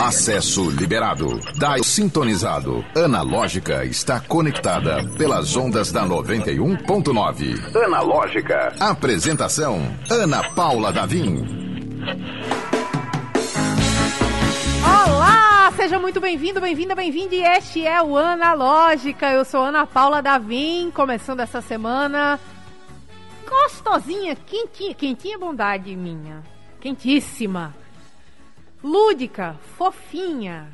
Acesso 0.00 0.70
liberado. 0.70 1.40
Dial 1.54 1.82
sintonizado. 1.82 2.84
Analógica 2.94 3.84
está 3.84 4.20
conectada 4.20 5.02
pelas 5.16 5.56
ondas 5.56 5.90
da 5.90 6.04
91.9. 6.04 7.76
Analógica. 7.84 8.74
Apresentação: 8.78 9.80
Ana 10.10 10.42
Paula 10.50 10.92
Davim. 10.92 11.42
Olá, 14.82 15.72
seja 15.76 15.98
muito 15.98 16.20
bem-vindo, 16.20 16.60
bem-vinda, 16.60 16.94
bem-vinde. 16.94 17.36
Este 17.36 17.86
é 17.86 18.02
o 18.02 18.18
Analógica. 18.18 19.30
Eu 19.30 19.44
sou 19.44 19.62
Ana 19.62 19.86
Paula 19.86 20.20
Davim, 20.20 20.90
começando 20.90 21.40
essa 21.40 21.60
semana 21.60 22.38
gostosinha, 23.48 24.34
quentinha, 24.34 24.94
quentinha 24.94 25.38
bondade 25.38 25.94
minha, 25.94 26.42
quentíssima, 26.80 27.74
lúdica, 28.84 29.56
fofinha, 29.78 30.70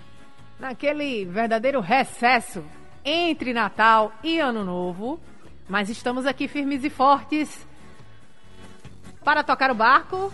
naquele 0.58 1.24
verdadeiro 1.24 1.80
recesso 1.80 2.64
entre 3.04 3.54
Natal 3.54 4.12
e 4.24 4.40
Ano 4.40 4.64
Novo. 4.64 5.20
Mas 5.68 5.88
estamos 5.88 6.26
aqui 6.26 6.48
firmes 6.48 6.82
e 6.82 6.90
fortes 6.90 7.64
para 9.24 9.44
tocar 9.44 9.70
o 9.70 9.74
barco. 9.76 10.32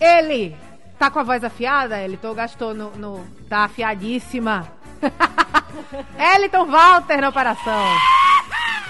Ele 0.00 0.56
tá 0.98 1.08
com 1.08 1.20
a 1.20 1.22
voz 1.22 1.44
afiada, 1.44 2.00
ele 2.00 2.16
tô 2.16 2.34
gastou 2.34 2.74
no, 2.74 2.90
no 2.90 3.24
tá 3.48 3.64
afiadíssima. 3.64 4.72
Eliton 6.34 6.66
Walter 6.66 7.20
na 7.20 7.28
operação. 7.28 7.84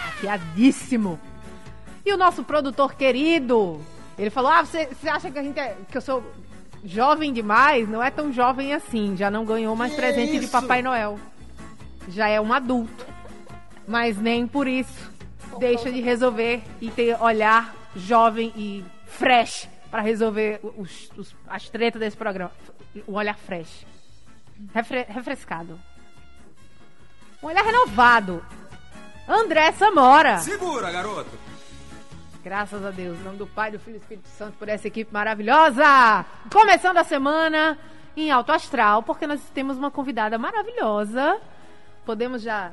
Afiadíssimo. 0.09 1.21
E 2.07 2.13
o 2.13 2.17
nosso 2.17 2.43
produtor 2.43 2.95
querido, 2.95 3.85
ele 4.19 4.31
falou: 4.31 4.51
"Ah, 4.51 4.65
você, 4.65 4.87
você 4.87 5.09
acha 5.11 5.31
que 5.31 5.39
a 5.39 5.43
gente 5.43 5.61
é, 5.61 5.77
que 5.91 5.97
eu 5.99 6.01
sou 6.01 6.25
jovem 6.85 7.33
demais? 7.33 7.89
Não 7.89 8.03
é 8.03 8.11
tão 8.11 8.33
jovem 8.33 8.73
assim, 8.75 9.17
já 9.17 9.31
não 9.31 9.45
ganhou 9.45 9.75
mais 9.75 9.93
Que 9.93 9.99
presente 9.99 10.33
de 10.39 10.45
isso? 10.45 10.53
Papai 10.53 10.83
Noel. 10.83 11.19
Já 12.09 12.29
é 12.29 12.41
um 12.41 12.53
adulto. 12.53 13.07
Mas 13.87 14.17
nem 14.19 14.47
por 14.47 14.67
isso 14.67 15.13
deixa 15.59 15.91
de 15.93 16.01
resolver 16.01 16.63
e 16.81 16.91
ter 16.91 17.21
olhar 17.23 17.75
jovem 17.95 18.53
e 18.57 18.85
fresh 19.07 19.69
para 19.91 20.03
resolver 20.03 20.59
os, 20.77 21.11
os- 21.17 21.35
as 21.47 21.69
tretas 21.69 22.01
desse 22.01 22.17
programa. 22.17 22.51
Um 23.07 23.15
olhar 23.15 23.37
fresh. 23.37 23.87
Refre- 24.73 25.07
refrescado. 25.09 25.79
Um 27.43 27.47
olhar 27.47 27.65
renovado. 27.65 28.45
André 29.29 29.73
Samora. 29.73 30.39
Segura, 30.39 30.91
garoto! 30.91 31.31
Graças 32.45 32.85
a 32.85 32.91
Deus, 32.91 33.19
em 33.19 33.23
nome 33.23 33.39
do 33.39 33.47
Pai, 33.47 33.71
do 33.71 33.79
Filho 33.79 33.97
e 33.97 33.99
do 33.99 34.03
Espírito 34.03 34.29
Santo, 34.29 34.59
por 34.59 34.69
essa 34.69 34.87
equipe 34.87 35.11
maravilhosa. 35.11 36.27
Começando 36.53 36.99
a 36.99 37.03
semana 37.03 37.79
em 38.15 38.31
alto 38.31 38.53
astral, 38.53 39.03
porque 39.03 39.27
nós 39.27 39.41
temos 39.55 39.79
uma 39.79 39.91
convidada 39.91 40.37
maravilhosa. 40.37 41.41
Podemos 42.05 42.43
já 42.43 42.73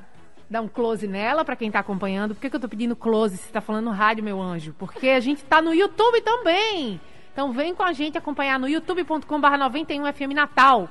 dar 0.50 0.60
um 0.60 0.68
close 0.68 1.08
nela 1.08 1.46
para 1.46 1.56
quem 1.56 1.70
está 1.70 1.80
acompanhando. 1.80 2.36
Por 2.36 2.42
que, 2.42 2.50
que 2.50 2.56
eu 2.58 2.60
tô 2.60 2.68
pedindo 2.68 2.98
close 2.98 3.38
se 3.38 3.46
está 3.46 3.62
falando 3.62 3.86
no 3.86 3.92
rádio, 3.92 4.26
meu 4.26 4.42
anjo? 4.42 4.76
Porque 4.78 5.08
a 5.08 5.22
gente 5.22 5.42
tá 5.46 5.62
no 5.62 5.74
YouTube 5.74 6.20
também. 6.20 7.00
Então 7.32 7.54
vem 7.54 7.74
com 7.74 7.84
a 7.84 7.94
gente 7.94 8.18
acompanhar 8.18 8.60
no 8.60 8.68
youtube.com/barra 8.68 9.70
91FM 9.70 10.34
Natal. 10.34 10.90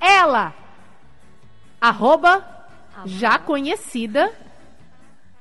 Ela, 0.00 0.54
arroba, 1.78 2.42
já 3.04 3.38
conhecida, 3.38 4.32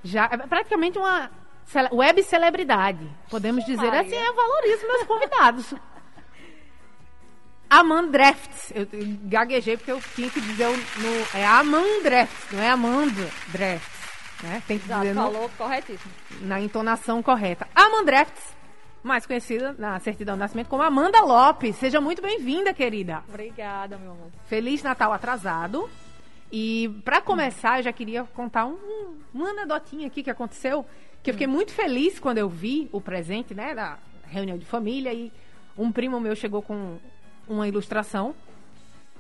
já 0.04 0.26
é 0.26 0.36
praticamente 0.36 1.00
uma 1.00 1.37
cele- 1.68 1.90
web 1.94 2.24
celebridade. 2.24 3.08
Podemos 3.30 3.64
dizer 3.66 3.86
Maria. 3.92 4.02
assim, 4.02 4.16
eu 4.16 4.34
valorizo 4.36 4.88
meus 4.88 5.04
convidados. 5.04 5.74
Amandrefts. 7.70 8.72
Eu 8.74 8.88
eu 8.94 9.18
gaguejei 9.24 9.76
porque 9.78 9.92
eu 9.92 10.02
tinha 10.16 10.30
que 10.30 10.40
dizer 10.40 10.68
o, 10.68 10.72
no, 10.72 11.28
é 11.38 11.46
Amandrefts, 11.46 12.52
não 12.52 12.64
é 12.64 12.70
Amanda 12.70 13.30
Drefts. 13.50 13.98
Né? 14.42 14.62
Tem 14.68 14.78
que 14.80 14.86
Exato, 14.86 15.02
dizer 15.02 15.16
no- 15.16 15.22
falou 15.24 15.50
corretíssimo. 15.58 16.12
na 16.42 16.62
entonação 16.62 17.22
correta. 17.24 17.68
Amandrefts, 17.76 18.56
mais 19.04 19.26
conhecida 19.26 19.76
na 19.78 20.00
certidão 20.00 20.36
de 20.36 20.40
nascimento 20.40 20.68
como 20.70 20.84
Amanda 20.84 21.20
Lopes. 21.22 21.76
Seja 21.76 22.00
muito 22.00 22.22
bem-vinda, 22.22 22.74
querida. 22.74 23.24
Obrigada, 23.28 23.98
meu 23.98 24.12
amor. 24.12 24.30
Feliz 24.48 24.82
Natal 24.84 25.12
atrasado. 25.12 25.90
E 26.52 27.02
para 27.04 27.20
começar, 27.20 27.80
eu 27.80 27.84
já 27.84 27.92
queria 27.92 28.24
contar 28.34 28.66
um- 28.66 29.18
uma 29.34 29.50
anedotinha 29.50 30.08
aqui 30.08 30.24
que 30.24 30.30
aconteceu, 30.30 30.86
que 31.28 31.32
eu 31.32 31.34
fiquei 31.36 31.48
muito 31.48 31.72
feliz 31.74 32.20
quando 32.20 32.38
eu 32.38 32.50
vi 32.50 32.88
o 32.92 33.02
presente, 33.02 33.54
né, 33.54 33.76
da 33.76 33.98
reunião 34.26 34.58
de 34.58 34.66
família 34.66 35.14
e 35.14 35.32
um 35.78 35.92
primo 35.92 36.20
meu 36.20 36.36
chegou 36.36 36.62
com 36.62 36.98
uma 37.48 37.68
ilustração 37.68 38.34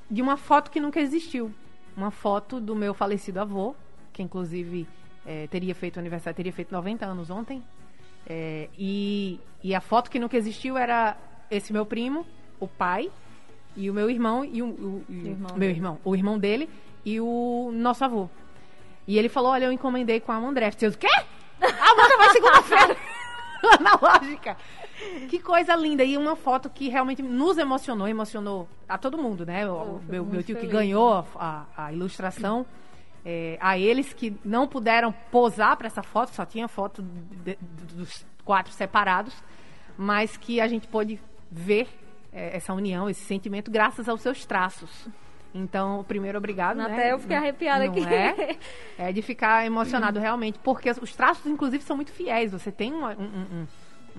de 0.09 0.21
uma 0.21 0.37
foto 0.37 0.71
que 0.71 0.79
nunca 0.79 0.99
existiu, 0.99 1.51
uma 1.95 2.11
foto 2.11 2.59
do 2.59 2.75
meu 2.75 2.93
falecido 2.93 3.39
avô, 3.39 3.75
que 4.13 4.21
inclusive 4.23 4.87
eh, 5.25 5.47
teria 5.51 5.75
feito 5.75 5.99
aniversário, 5.99 6.35
teria 6.35 6.53
feito 6.53 6.71
90 6.73 7.05
anos 7.05 7.29
ontem. 7.29 7.61
Eh, 8.25 8.69
e, 8.77 9.39
e 9.63 9.75
a 9.75 9.81
foto 9.81 10.09
que 10.09 10.17
nunca 10.19 10.37
existiu 10.37 10.77
era 10.77 11.17
esse 11.51 11.71
meu 11.73 11.85
primo, 11.85 12.25
o 12.59 12.67
pai, 12.67 13.11
e 13.75 13.89
o 13.89 13.93
meu 13.93 14.09
irmão 14.09 14.43
e 14.43 14.61
o, 14.61 14.67
o- 14.67 15.03
o- 15.07 15.13
Irmão 15.13 15.49
meu 15.51 15.59
dele. 15.59 15.73
irmão, 15.73 15.99
o 16.03 16.15
irmão 16.15 16.39
dele 16.39 16.69
e 17.05 17.19
o 17.21 17.69
nosso 17.73 18.03
avô. 18.03 18.29
E 19.07 19.17
ele 19.17 19.29
falou: 19.29 19.51
"Olha, 19.51 19.65
eu 19.65 19.71
encomendei 19.71 20.19
com 20.19 20.31
a 20.31 20.35
Amandreft". 20.35 20.83
Eu 20.83 20.89
disse: 20.89 20.99
"Quê? 20.99 21.23
A 21.61 21.91
Amanda 21.91 22.17
vai 22.17 22.29
segunda-feira". 22.29 22.97
Na 23.81 23.97
lógica. 24.01 24.55
Que 25.29 25.39
coisa 25.39 25.75
linda. 25.75 26.03
E 26.03 26.15
uma 26.17 26.35
foto 26.35 26.69
que 26.69 26.89
realmente 26.89 27.21
nos 27.23 27.57
emocionou, 27.57 28.07
emocionou 28.07 28.67
a 28.87 28.97
todo 28.97 29.17
mundo, 29.17 29.45
né? 29.45 29.67
O, 29.69 29.99
meu, 30.07 30.23
meu 30.25 30.43
tio 30.43 30.55
que 30.55 30.61
feliz, 30.61 30.71
ganhou 30.71 31.13
a, 31.13 31.25
a- 31.35 31.85
a 31.85 31.93
ilustração. 31.93 32.65
é, 33.25 33.57
a 33.59 33.77
eles 33.77 34.13
que 34.13 34.37
não 34.45 34.67
puderam 34.67 35.11
posar 35.31 35.75
para 35.75 35.87
essa 35.87 36.01
foto, 36.03 36.33
só 36.33 36.45
tinha 36.45 36.67
foto 36.67 37.01
de- 37.43 37.57
dos 37.93 38.25
quatro 38.45 38.71
separados, 38.71 39.33
mas 39.97 40.37
que 40.37 40.61
a 40.61 40.67
gente 40.67 40.87
pôde 40.87 41.19
ver 41.51 41.87
é, 42.31 42.55
essa 42.55 42.73
união, 42.73 43.09
esse 43.09 43.21
sentimento, 43.25 43.69
graças 43.71 44.07
aos 44.07 44.21
seus 44.21 44.45
traços. 44.45 45.07
Então, 45.57 46.03
primeiro, 46.07 46.37
obrigado. 46.37 46.79
Até 46.79 46.95
né? 46.95 47.11
eu 47.13 47.19
fiquei 47.19 47.35
arrepiada 47.37 47.85
Não 47.85 47.91
aqui. 47.91 48.05
É? 48.05 48.57
é 48.97 49.11
de 49.11 49.21
ficar 49.21 49.65
emocionado 49.65 50.19
realmente, 50.19 50.59
porque 50.63 50.89
os 50.89 51.15
traços, 51.15 51.45
inclusive, 51.45 51.83
são 51.83 51.95
muito 51.95 52.11
fiéis. 52.11 52.51
Você 52.51 52.71
tem 52.71 52.93
um, 52.93 53.05
um- 53.05 53.11
um- 53.21 53.67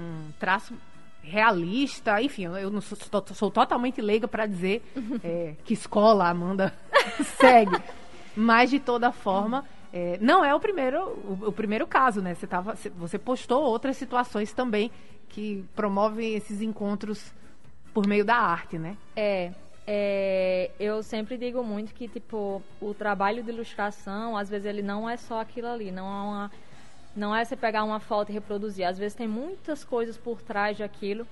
um 0.03 0.33
traço 0.39 0.75
realista, 1.23 2.21
enfim, 2.23 2.45
eu 2.45 2.71
não 2.71 2.81
sou, 2.81 2.97
sou- 2.97 3.25
sou 3.35 3.51
totalmente 3.51 4.01
leiga 4.01 4.27
para 4.27 4.47
dizer 4.47 4.83
é, 5.23 5.55
que 5.65 5.75
escola 5.75 6.25
a 6.25 6.31
Amanda 6.31 6.73
segue. 7.39 7.77
Mas, 8.35 8.71
de 8.71 8.79
toda 8.81 9.13
forma, 9.13 9.65
é, 9.93 10.17
não 10.21 10.45
é 10.45 10.55
o 10.55 10.61
primeiro, 10.61 11.01
o, 11.03 11.49
o 11.49 11.53
primeiro 11.53 11.87
caso, 11.87 12.23
né? 12.23 12.35
Você, 12.35 12.47
tava, 12.47 12.75
você 12.97 13.19
postou 13.19 13.63
outras 13.63 13.97
situações 13.97 14.53
também 14.53 14.91
que 15.29 15.65
promovem 15.75 16.35
esses 16.35 16.63
encontros 16.63 17.33
por 17.93 18.07
meio 18.07 18.25
da 18.25 18.37
arte, 18.37 18.79
né? 18.79 18.97
É, 19.17 19.53
é, 19.91 20.71
eu 20.79 21.03
sempre 21.03 21.39
digo 21.39 21.65
muito 21.65 21.95
que, 21.95 22.07
tipo, 22.07 22.63
o 22.79 22.93
trabalho 22.93 23.43
de 23.43 23.51
ilustração, 23.51 24.37
às 24.37 24.51
vezes 24.51 24.67
ele 24.67 24.83
não 24.83 25.09
é 25.09 25.17
só 25.17 25.41
aquilo 25.41 25.67
ali, 25.67 25.91
não 25.91 26.05
é 26.05 26.23
uma... 26.29 26.51
Não 27.17 27.35
é 27.35 27.43
você 27.43 27.57
pegar 27.57 27.83
uma 27.85 27.99
foto 27.99 28.29
e 28.29 28.33
reproduzir. 28.35 28.87
Às 28.87 28.99
vezes 28.99 29.17
tem 29.17 29.27
muitas 29.27 29.83
coisas 29.83 30.19
por 30.19 30.43
trás 30.43 30.77
daquilo 30.77 31.27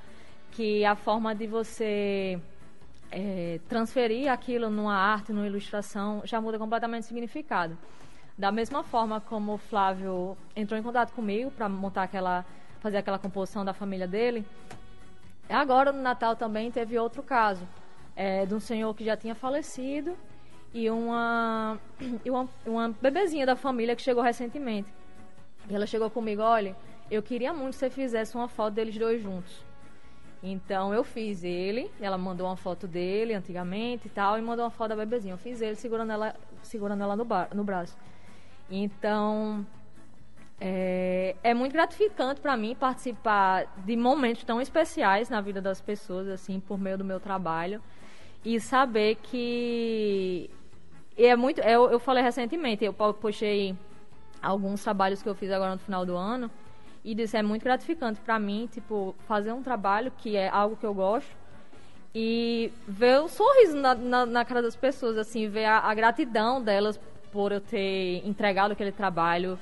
que 0.53 0.87
a 0.87 0.97
forma 0.97 1.35
de 1.35 1.47
você 1.47 2.41
é, 3.13 3.61
transferir 3.69 4.33
aquilo 4.33 4.71
numa 4.71 4.97
arte, 4.97 5.35
numa 5.35 5.47
ilustração, 5.47 6.23
já 6.25 6.41
muda 6.41 6.59
completamente 6.59 7.03
o 7.03 7.07
significado. 7.07 7.77
Da 8.39 8.51
mesma 8.51 8.83
forma 8.83 9.21
como 9.21 9.53
o 9.53 9.59
Flávio 9.59 10.37
entrou 10.57 10.81
em 10.81 10.83
contato 10.83 11.13
comigo 11.13 11.51
para 11.51 11.69
montar 11.69 12.05
aquela, 12.05 12.45
fazer 12.81 12.97
aquela 12.97 13.19
composição 13.19 13.67
da 13.67 13.75
família 13.75 14.09
dele, 14.09 14.47
agora 15.49 15.93
no 15.93 16.01
Natal 16.01 16.35
também 16.35 16.71
teve 16.71 16.99
outro 16.99 17.23
caso 17.23 17.63
é, 18.17 18.47
de 18.47 18.55
um 18.55 18.61
senhor 18.61 18.93
que 18.95 19.05
já 19.05 19.17
tinha 19.17 19.35
falecido 19.35 20.17
e 20.73 20.91
uma, 20.91 21.79
e 22.25 22.31
uma 22.31 22.49
uma 22.67 22.89
bebezinha 22.89 23.47
da 23.47 23.55
família 23.55 23.95
que 23.95 24.03
chegou 24.03 24.23
recentemente. 24.23 24.93
E 25.69 25.75
ela 25.75 25.87
chegou 25.87 26.11
comigo, 26.11 26.43
olha, 26.43 26.75
eu 27.11 27.23
queria 27.23 27.53
muito 27.53 27.75
que 27.75 27.81
você 27.81 27.91
fizesse 27.91 28.35
uma 28.35 28.49
foto 28.49 28.75
deles 28.75 28.97
dois 28.97 29.23
juntos. 29.23 29.65
Então 30.43 30.95
eu 30.95 31.03
fiz 31.03 31.45
ele, 31.45 31.91
ela 32.01 32.17
mandou 32.17 32.47
uma 32.47 32.57
foto 32.57 32.87
dele 32.87 33.35
antigamente 33.35 34.07
e 34.07 34.11
tal, 34.11 34.39
e 34.39 34.43
mandou 34.43 34.65
uma 34.65 34.71
foto 34.71 34.91
da 34.91 34.97
bebezinha. 34.97 35.35
Eu 35.35 35.39
fiz 35.39 35.61
ele 35.61 35.75
segurando 35.75 36.13
ela, 36.13 36.35
segurando 36.63 37.03
ela 37.03 37.17
no, 37.17 37.25
bar, 37.25 37.49
no 37.55 37.65
braço. 37.65 37.97
Então 38.71 39.67
é, 40.61 41.37
é 41.43 41.53
muito 41.53 41.73
gratificante 41.73 42.41
para 42.41 42.57
mim 42.57 42.75
participar 42.75 43.67
de 43.85 43.97
momentos 43.97 44.45
tão 44.45 44.61
especiais 44.61 45.29
na 45.29 45.41
vida 45.41 45.61
das 45.61 45.81
pessoas, 45.81 46.29
assim, 46.29 46.61
por 46.61 46.79
meio 46.79 46.97
do 46.97 47.05
meu 47.05 47.21
trabalho. 47.21 47.83
E 48.45 48.61
saber 48.61 49.17
que. 49.17 50.51
e 51.17 51.27
é 51.27 51.37
muito. 51.37 51.61
Eu, 51.61 51.91
eu 51.91 51.99
falei 51.99 52.23
recentemente, 52.23 52.85
eu 52.85 52.93
po- 52.93 53.15
postei 53.15 53.75
alguns 54.43 54.83
trabalhos 54.83 55.23
que 55.23 55.29
eu 55.29 55.35
fiz 55.35 55.51
agora 55.51 55.73
no 55.73 55.79
final 55.79 56.07
do 56.07 56.17
ano. 56.17 56.51
E 57.05 57.15
disse, 57.15 57.37
é 57.37 57.43
muito 57.43 57.63
gratificante 57.63 58.21
para 58.21 58.39
mim, 58.39 58.69
tipo, 58.73 59.15
fazer 59.29 59.53
um 59.53 59.63
trabalho 59.63 60.13
que 60.19 60.37
é 60.37 60.49
algo 60.49 60.77
que 60.77 60.85
eu 60.85 60.93
gosto 60.93 61.31
e 62.19 62.73
ver 62.89 63.21
o 63.21 63.29
sorriso 63.29 63.77
na, 63.77 63.95
na, 63.95 64.25
na 64.25 64.43
cara 64.43 64.63
das 64.63 64.75
pessoas, 64.75 65.19
assim, 65.19 65.51
ver 65.51 65.67
a, 65.67 65.81
a, 65.81 65.93
gratidão 65.93 66.63
delas 66.63 66.99
por 67.31 67.53
eu 67.53 67.61
ter 67.61 68.27
entregado 68.27 68.73
aquele 68.73 68.91
trabalho, 68.91 69.59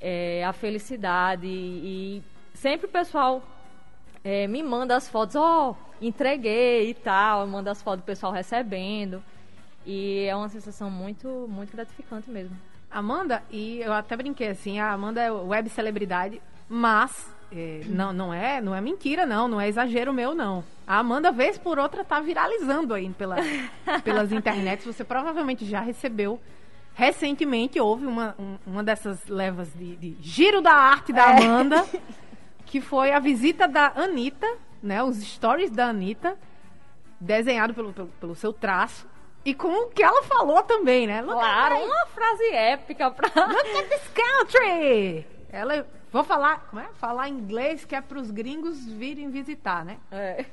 é, 0.00 0.44
a 0.44 0.52
felicidade 0.52 1.46
e, 1.46 2.18
e 2.18 2.22
sempre 2.54 2.86
o 2.86 2.88
pessoal 2.88 3.40
é, 4.24 4.48
me 4.48 4.64
manda 4.64 4.96
as 4.96 5.08
fotos, 5.08 5.36
ó, 5.36 5.70
oh, 5.70 5.91
entreguei 6.02 6.90
e 6.90 6.94
tal, 6.94 7.46
manda 7.46 7.70
as 7.70 7.82
fotos 7.82 8.02
do 8.02 8.06
pessoal 8.06 8.32
recebendo. 8.32 9.22
E 9.86 10.26
é 10.26 10.36
uma 10.36 10.48
sensação 10.48 10.90
muito, 10.90 11.46
muito 11.48 11.72
gratificante 11.72 12.30
mesmo. 12.30 12.56
Amanda, 12.90 13.42
e 13.50 13.80
eu 13.80 13.92
até 13.92 14.16
brinquei 14.16 14.48
assim, 14.48 14.78
a 14.78 14.92
Amanda 14.92 15.20
é 15.20 15.30
web 15.30 15.68
celebridade, 15.70 16.42
mas 16.68 17.34
é, 17.50 17.80
não, 17.86 18.12
não 18.12 18.34
é, 18.34 18.60
não 18.60 18.74
é 18.74 18.80
mentira 18.80 19.24
não, 19.24 19.48
não 19.48 19.60
é 19.60 19.68
exagero 19.68 20.12
meu 20.12 20.34
não. 20.34 20.62
A 20.86 20.98
Amanda 20.98 21.32
vez 21.32 21.56
por 21.56 21.78
outra 21.78 22.04
tá 22.04 22.20
viralizando 22.20 22.92
aí 22.92 23.08
pela, 23.10 23.36
pelas 24.04 24.30
internets. 24.30 24.84
Você 24.84 25.02
provavelmente 25.02 25.64
já 25.64 25.80
recebeu 25.80 26.38
recentemente 26.94 27.80
houve 27.80 28.06
uma, 28.06 28.34
um, 28.38 28.58
uma 28.66 28.84
dessas 28.84 29.26
levas 29.26 29.72
de, 29.74 29.96
de, 29.96 30.16
giro 30.20 30.60
da 30.60 30.72
arte 30.72 31.12
da 31.12 31.32
é. 31.32 31.44
Amanda, 31.44 31.86
é. 31.92 32.00
que 32.66 32.80
foi 32.80 33.12
a 33.12 33.18
visita 33.18 33.66
da 33.66 33.92
Anitta, 33.96 34.46
né? 34.82 35.02
Os 35.02 35.16
stories 35.22 35.70
da 35.70 35.86
Anitta, 35.86 36.38
desenhado 37.20 37.72
pelo, 37.74 37.92
pelo, 37.92 38.08
pelo 38.08 38.34
seu 38.34 38.52
traço. 38.52 39.06
E 39.44 39.54
com 39.54 39.68
o 39.68 39.88
que 39.88 40.02
ela 40.02 40.22
falou 40.22 40.62
também, 40.62 41.06
né? 41.06 41.20
Look 41.20 41.34
claro, 41.34 41.76
uma 41.76 42.06
frase 42.06 42.48
épica 42.52 43.10
pra. 43.10 43.28
Look 43.46 43.76
at 43.76 43.88
this 43.88 44.08
country! 44.14 45.26
Ela. 45.50 45.86
Vou 46.12 46.22
falar. 46.22 46.66
Como 46.70 46.80
é? 46.80 46.88
Falar 46.94 47.28
inglês 47.28 47.84
que 47.84 47.94
é 47.94 48.00
pros 48.00 48.30
gringos 48.30 48.86
virem 48.86 49.30
visitar, 49.30 49.84
né? 49.84 49.98
É. 50.10 50.44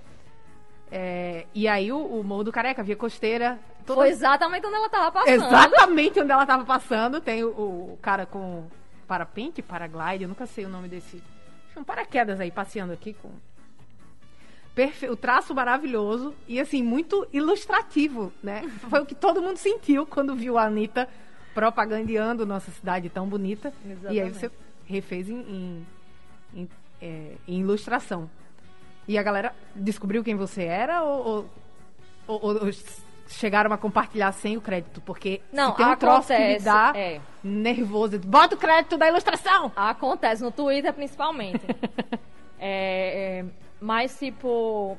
É, 0.92 1.46
e 1.54 1.68
aí 1.68 1.92
o, 1.92 2.00
o 2.00 2.24
Morro 2.24 2.46
do 2.46 2.52
Careca, 2.52 2.82
Via 2.82 2.96
Costeira. 2.96 3.60
Toda... 3.86 4.02
Foi 4.02 4.10
exatamente 4.10 4.66
onde 4.66 4.76
ela 4.76 4.90
tava 4.90 5.12
passando. 5.12 5.46
Exatamente 5.46 6.20
onde 6.20 6.32
ela 6.32 6.46
tava 6.46 6.66
passando. 6.66 7.22
Tem 7.22 7.44
o, 7.44 7.50
o 7.50 8.00
cara 8.02 8.26
com 8.26 8.66
parapente, 9.08 9.62
paraglide, 9.62 10.24
eu 10.24 10.30
nunca 10.30 10.46
sei 10.46 10.66
o 10.66 10.70
nome 10.70 10.88
desse. 10.88 11.22
Um 11.76 11.84
paraquedas 11.84 12.40
aí 12.40 12.52
passeando 12.52 12.92
aqui 12.92 13.14
com 13.14 13.30
Perfe... 14.80 15.10
o 15.10 15.16
traço 15.18 15.54
maravilhoso 15.54 16.34
e 16.48 16.58
assim, 16.58 16.82
muito 16.82 17.28
ilustrativo, 17.34 18.32
né? 18.42 18.62
Foi 18.90 19.02
o 19.02 19.06
que 19.06 19.14
todo 19.14 19.42
mundo 19.42 19.58
sentiu 19.58 20.06
quando 20.06 20.34
viu 20.34 20.58
a 20.58 20.64
Anitta 20.64 21.06
propagandeando 21.54 22.46
nossa 22.46 22.72
cidade 22.72 23.10
tão 23.10 23.28
bonita. 23.28 23.74
Exatamente. 23.86 24.16
E 24.16 24.22
aí 24.22 24.30
você 24.30 24.50
refez 24.86 25.30
em, 25.30 25.36
em, 25.36 25.88
em, 26.54 26.70
é, 27.02 27.34
em, 27.46 27.60
ilustração. 27.60 28.30
E 29.06 29.18
a 29.18 29.24
galera 29.24 29.54
descobriu 29.76 30.24
quem 30.24 30.38
você 30.38 30.64
era 30.64 31.04
ou, 31.04 31.50
ou, 32.26 32.42
ou, 32.42 32.66
ou 32.66 32.72
chegaram 33.28 33.74
a 33.74 33.78
compartilhar 33.78 34.32
sem 34.32 34.56
o 34.56 34.62
crédito? 34.62 35.02
Porque 35.02 35.42
não, 35.52 35.74
tem 35.74 35.86
um 35.86 35.90
acontece, 35.90 36.28
troço 36.28 36.28
que 36.28 36.54
me 36.54 36.60
dá 36.60 36.94
é. 36.96 37.20
nervoso. 37.44 38.18
Bota 38.20 38.56
o 38.56 38.58
crédito 38.58 38.98
da 38.98 39.10
ilustração! 39.10 39.74
Acontece, 39.76 40.42
no 40.42 40.52
Twitter 40.52 40.94
principalmente. 40.94 41.66
é, 42.58 43.42
é 43.42 43.46
mas, 43.80 44.18
tipo, 44.18 44.98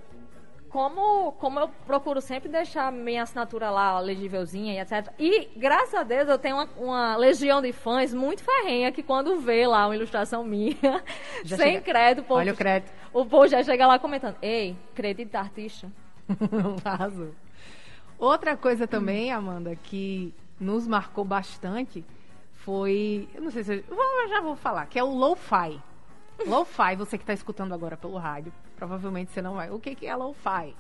como, 0.71 1.33
como 1.33 1.59
eu 1.59 1.69
procuro 1.85 2.21
sempre 2.21 2.49
deixar 2.49 2.91
minha 2.93 3.25
assinatura 3.25 3.71
lá 3.71 3.99
legívelzinha 4.01 4.75
e 4.75 4.79
etc. 4.79 5.13
E, 5.19 5.49
graças 5.57 5.95
a 5.95 6.03
Deus, 6.05 6.29
eu 6.29 6.39
tenho 6.39 6.57
uma, 6.57 6.69
uma 6.77 7.17
legião 7.17 7.61
de 7.61 7.73
fãs 7.73 8.15
muito 8.15 8.43
ferrenha 8.43 8.93
que 8.93 9.03
quando 9.03 9.41
vê 9.41 9.67
lá 9.67 9.87
uma 9.87 9.97
ilustração 9.97 10.45
minha, 10.45 11.03
já 11.45 11.57
sem 11.59 11.73
chega. 11.73 11.81
crédito, 11.81 12.25
o 12.25 12.27
povo, 12.27 12.41
Olha 12.41 12.53
o 12.53 12.57
crédito. 12.57 12.93
O 13.13 13.27
povo 13.27 13.49
já 13.49 13.63
chega 13.63 13.87
lá 13.87 13.99
comentando, 13.99 14.37
ei, 14.41 14.77
crédito 14.95 15.33
da 15.33 15.41
artista. 15.41 15.91
Arrasou. 16.85 17.35
Outra 18.17 18.57
coisa 18.57 18.87
também, 18.87 19.33
Amanda, 19.33 19.75
que 19.75 20.33
nos 20.61 20.87
marcou 20.87 21.25
bastante 21.25 22.05
foi, 22.53 23.29
eu 23.35 23.43
não 23.43 23.51
sei 23.51 23.65
se 23.65 23.85
eu, 23.89 23.97
eu 23.97 24.29
já 24.29 24.41
vou 24.41 24.55
falar, 24.55 24.87
que 24.87 24.99
é 24.99 25.03
o 25.03 25.13
lo-fi. 25.13 25.81
Lo-fi, 26.47 26.97
você 26.97 27.19
que 27.19 27.23
está 27.23 27.33
escutando 27.35 27.75
agora 27.75 27.97
pelo 27.97 28.17
rádio, 28.17 28.53
provavelmente 28.81 29.31
você 29.31 29.43
não 29.43 29.55
vai. 29.55 29.71
O 29.71 29.79
que, 29.79 29.95
que 29.95 30.07
é 30.07 30.17
lo-fi? 30.17 30.75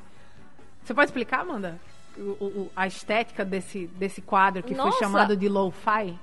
Você 0.82 0.94
pode 0.94 1.10
explicar, 1.10 1.40
Amanda? 1.40 1.78
O, 2.16 2.44
o, 2.44 2.72
a 2.74 2.86
estética 2.86 3.44
desse, 3.44 3.86
desse 3.88 4.22
quadro 4.22 4.62
que 4.62 4.74
Nossa, 4.74 4.92
foi 4.92 4.98
chamado 4.98 5.36
de 5.36 5.48
lo-fi? 5.48 6.18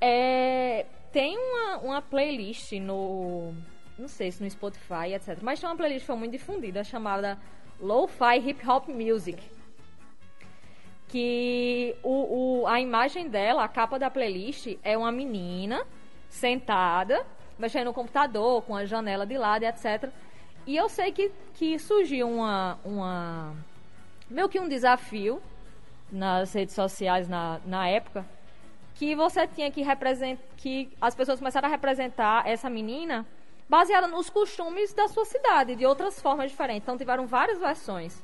É, 0.00 0.84
tem 1.12 1.38
uma, 1.38 1.78
uma 1.78 2.02
playlist 2.02 2.72
no. 2.72 3.54
Não 3.96 4.08
sei 4.08 4.32
se 4.32 4.42
no 4.42 4.50
Spotify, 4.50 5.14
etc. 5.14 5.38
Mas 5.40 5.60
tem 5.60 5.68
uma 5.68 5.76
playlist 5.76 6.00
que 6.00 6.06
foi 6.06 6.16
muito 6.16 6.32
difundida 6.32 6.82
chamada 6.82 7.38
Lo-Fi 7.80 8.38
Hip 8.38 8.68
Hop 8.68 8.88
Music. 8.88 9.40
Que 11.06 11.94
o, 12.02 12.62
o, 12.62 12.66
a 12.66 12.80
imagem 12.80 13.28
dela, 13.28 13.62
a 13.62 13.68
capa 13.68 14.00
da 14.00 14.10
playlist, 14.10 14.76
é 14.82 14.98
uma 14.98 15.12
menina 15.12 15.86
sentada 16.28 17.24
mexendo 17.56 17.86
no 17.86 17.94
computador, 17.94 18.62
com 18.62 18.74
a 18.74 18.84
janela 18.84 19.24
de 19.24 19.38
lado 19.38 19.62
etc. 19.62 20.10
E 20.66 20.76
eu 20.76 20.88
sei 20.88 21.12
que, 21.12 21.30
que 21.54 21.78
surgiu 21.78 22.28
uma, 22.28 22.78
uma. 22.84 23.52
meio 24.30 24.48
que 24.48 24.58
um 24.58 24.68
desafio 24.68 25.40
nas 26.10 26.52
redes 26.52 26.74
sociais 26.74 27.28
na, 27.28 27.60
na 27.66 27.88
época, 27.88 28.24
que 28.94 29.14
você 29.14 29.46
tinha 29.46 29.70
que 29.70 29.82
representar. 29.82 30.42
que 30.56 30.88
as 31.00 31.14
pessoas 31.14 31.38
começaram 31.38 31.68
a 31.68 31.70
representar 31.70 32.46
essa 32.46 32.70
menina 32.70 33.26
baseada 33.68 34.06
nos 34.06 34.30
costumes 34.30 34.92
da 34.92 35.08
sua 35.08 35.24
cidade, 35.24 35.74
de 35.74 35.84
outras 35.84 36.20
formas 36.20 36.50
diferentes. 36.50 36.82
Então 36.82 36.96
tiveram 36.96 37.26
várias 37.26 37.58
versões. 37.58 38.22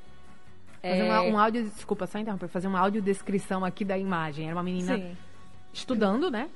Fazer 0.81 1.01
é... 1.01 1.05
uma, 1.05 1.23
um 1.23 1.39
áudio, 1.39 1.65
desculpa, 1.65 2.07
só 2.07 2.19
interromper, 2.19 2.49
fazer 2.49 2.69
uma 2.69 2.81
audiodescrição 2.81 3.65
aqui 3.65 3.85
da 3.85 3.99
imagem. 3.99 4.47
Era 4.47 4.55
uma 4.55 4.63
menina 4.63 4.97
Sim. 4.97 5.17
estudando, 5.73 6.31
né? 6.31 6.49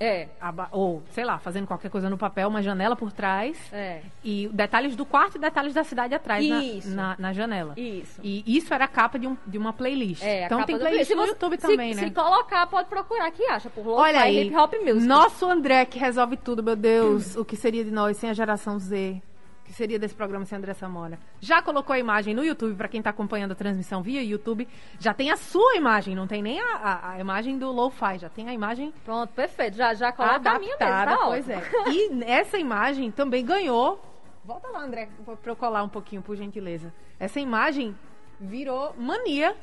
É. 0.00 0.28
Ou, 0.70 1.02
sei 1.10 1.24
lá, 1.24 1.38
fazendo 1.38 1.66
qualquer 1.66 1.90
coisa 1.90 2.08
no 2.08 2.16
papel, 2.16 2.48
uma 2.48 2.62
janela 2.62 2.94
por 2.94 3.12
trás. 3.12 3.58
É. 3.72 4.02
E 4.24 4.48
detalhes 4.52 4.94
do 4.94 5.04
quarto 5.04 5.36
e 5.36 5.40
detalhes 5.40 5.74
da 5.74 5.84
cidade 5.84 6.14
atrás 6.14 6.46
na, 6.46 6.94
na, 6.94 7.16
na, 7.18 7.32
janela. 7.32 7.74
Isso. 7.76 8.20
E 8.22 8.44
isso 8.46 8.72
era 8.72 8.84
a 8.84 8.88
capa 8.88 9.18
de, 9.18 9.26
um, 9.26 9.36
de 9.46 9.58
uma 9.58 9.72
playlist. 9.72 10.22
É, 10.22 10.44
então 10.44 10.62
tem 10.64 10.78
playlist 10.78 11.10
no 11.10 11.26
YouTube 11.26 11.56
se, 11.56 11.62
também, 11.62 11.94
né? 11.94 12.02
Se 12.02 12.10
colocar, 12.10 12.66
pode 12.66 12.88
procurar 12.88 13.30
que 13.30 13.44
acha. 13.44 13.68
Por 13.70 13.86
Olha 13.86 14.20
aí, 14.20 14.46
hip 14.46 14.56
hop 14.56 14.74
music. 14.74 15.06
Nosso 15.06 15.46
André 15.46 15.84
que 15.84 15.98
resolve 15.98 16.36
tudo, 16.36 16.62
meu 16.62 16.76
Deus. 16.76 17.36
O 17.36 17.44
que 17.44 17.56
seria 17.56 17.84
de 17.84 17.90
nós 17.90 18.16
sem 18.16 18.30
a 18.30 18.34
geração 18.34 18.78
Z? 18.78 19.20
Que 19.68 19.74
seria 19.74 19.98
desse 19.98 20.14
programa 20.14 20.46
sem 20.46 20.56
André 20.56 20.72
Samora. 20.72 21.18
Já 21.40 21.60
colocou 21.60 21.92
a 21.92 21.98
imagem 21.98 22.34
no 22.34 22.42
YouTube, 22.42 22.74
para 22.74 22.88
quem 22.88 23.00
está 23.00 23.10
acompanhando 23.10 23.52
a 23.52 23.54
transmissão 23.54 24.02
via 24.02 24.22
YouTube. 24.22 24.66
Já 24.98 25.12
tem 25.12 25.30
a 25.30 25.36
sua 25.36 25.76
imagem, 25.76 26.16
não 26.16 26.26
tem 26.26 26.42
nem 26.42 26.58
a, 26.58 26.76
a, 26.76 27.10
a 27.12 27.20
imagem 27.20 27.58
do 27.58 27.70
Lo-Fi, 27.70 28.18
já 28.18 28.30
tem 28.30 28.48
a 28.48 28.54
imagem. 28.54 28.94
Pronto, 29.04 29.30
perfeito. 29.34 29.76
Já, 29.76 29.92
já 29.92 30.10
coloca 30.10 30.36
adaptada, 30.36 30.56
a 30.56 30.58
minha 30.58 30.76
mesmo, 30.78 31.18
tá 31.20 31.26
pois 31.26 31.48
é. 31.50 31.62
E 31.92 32.24
essa 32.24 32.56
imagem 32.56 33.10
também 33.10 33.44
ganhou. 33.44 34.02
Volta 34.42 34.68
lá, 34.68 34.82
André, 34.82 35.10
para 35.42 35.52
eu 35.52 35.56
colar 35.56 35.82
um 35.82 35.88
pouquinho, 35.88 36.22
por 36.22 36.34
gentileza. 36.34 36.94
Essa 37.20 37.38
imagem 37.38 37.94
virou 38.40 38.94
mania 38.96 39.54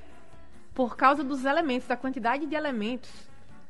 por 0.76 0.96
causa 0.96 1.24
dos 1.24 1.46
elementos, 1.46 1.88
da 1.88 1.98
quantidade 1.98 2.46
de 2.46 2.54
elementos 2.54 3.25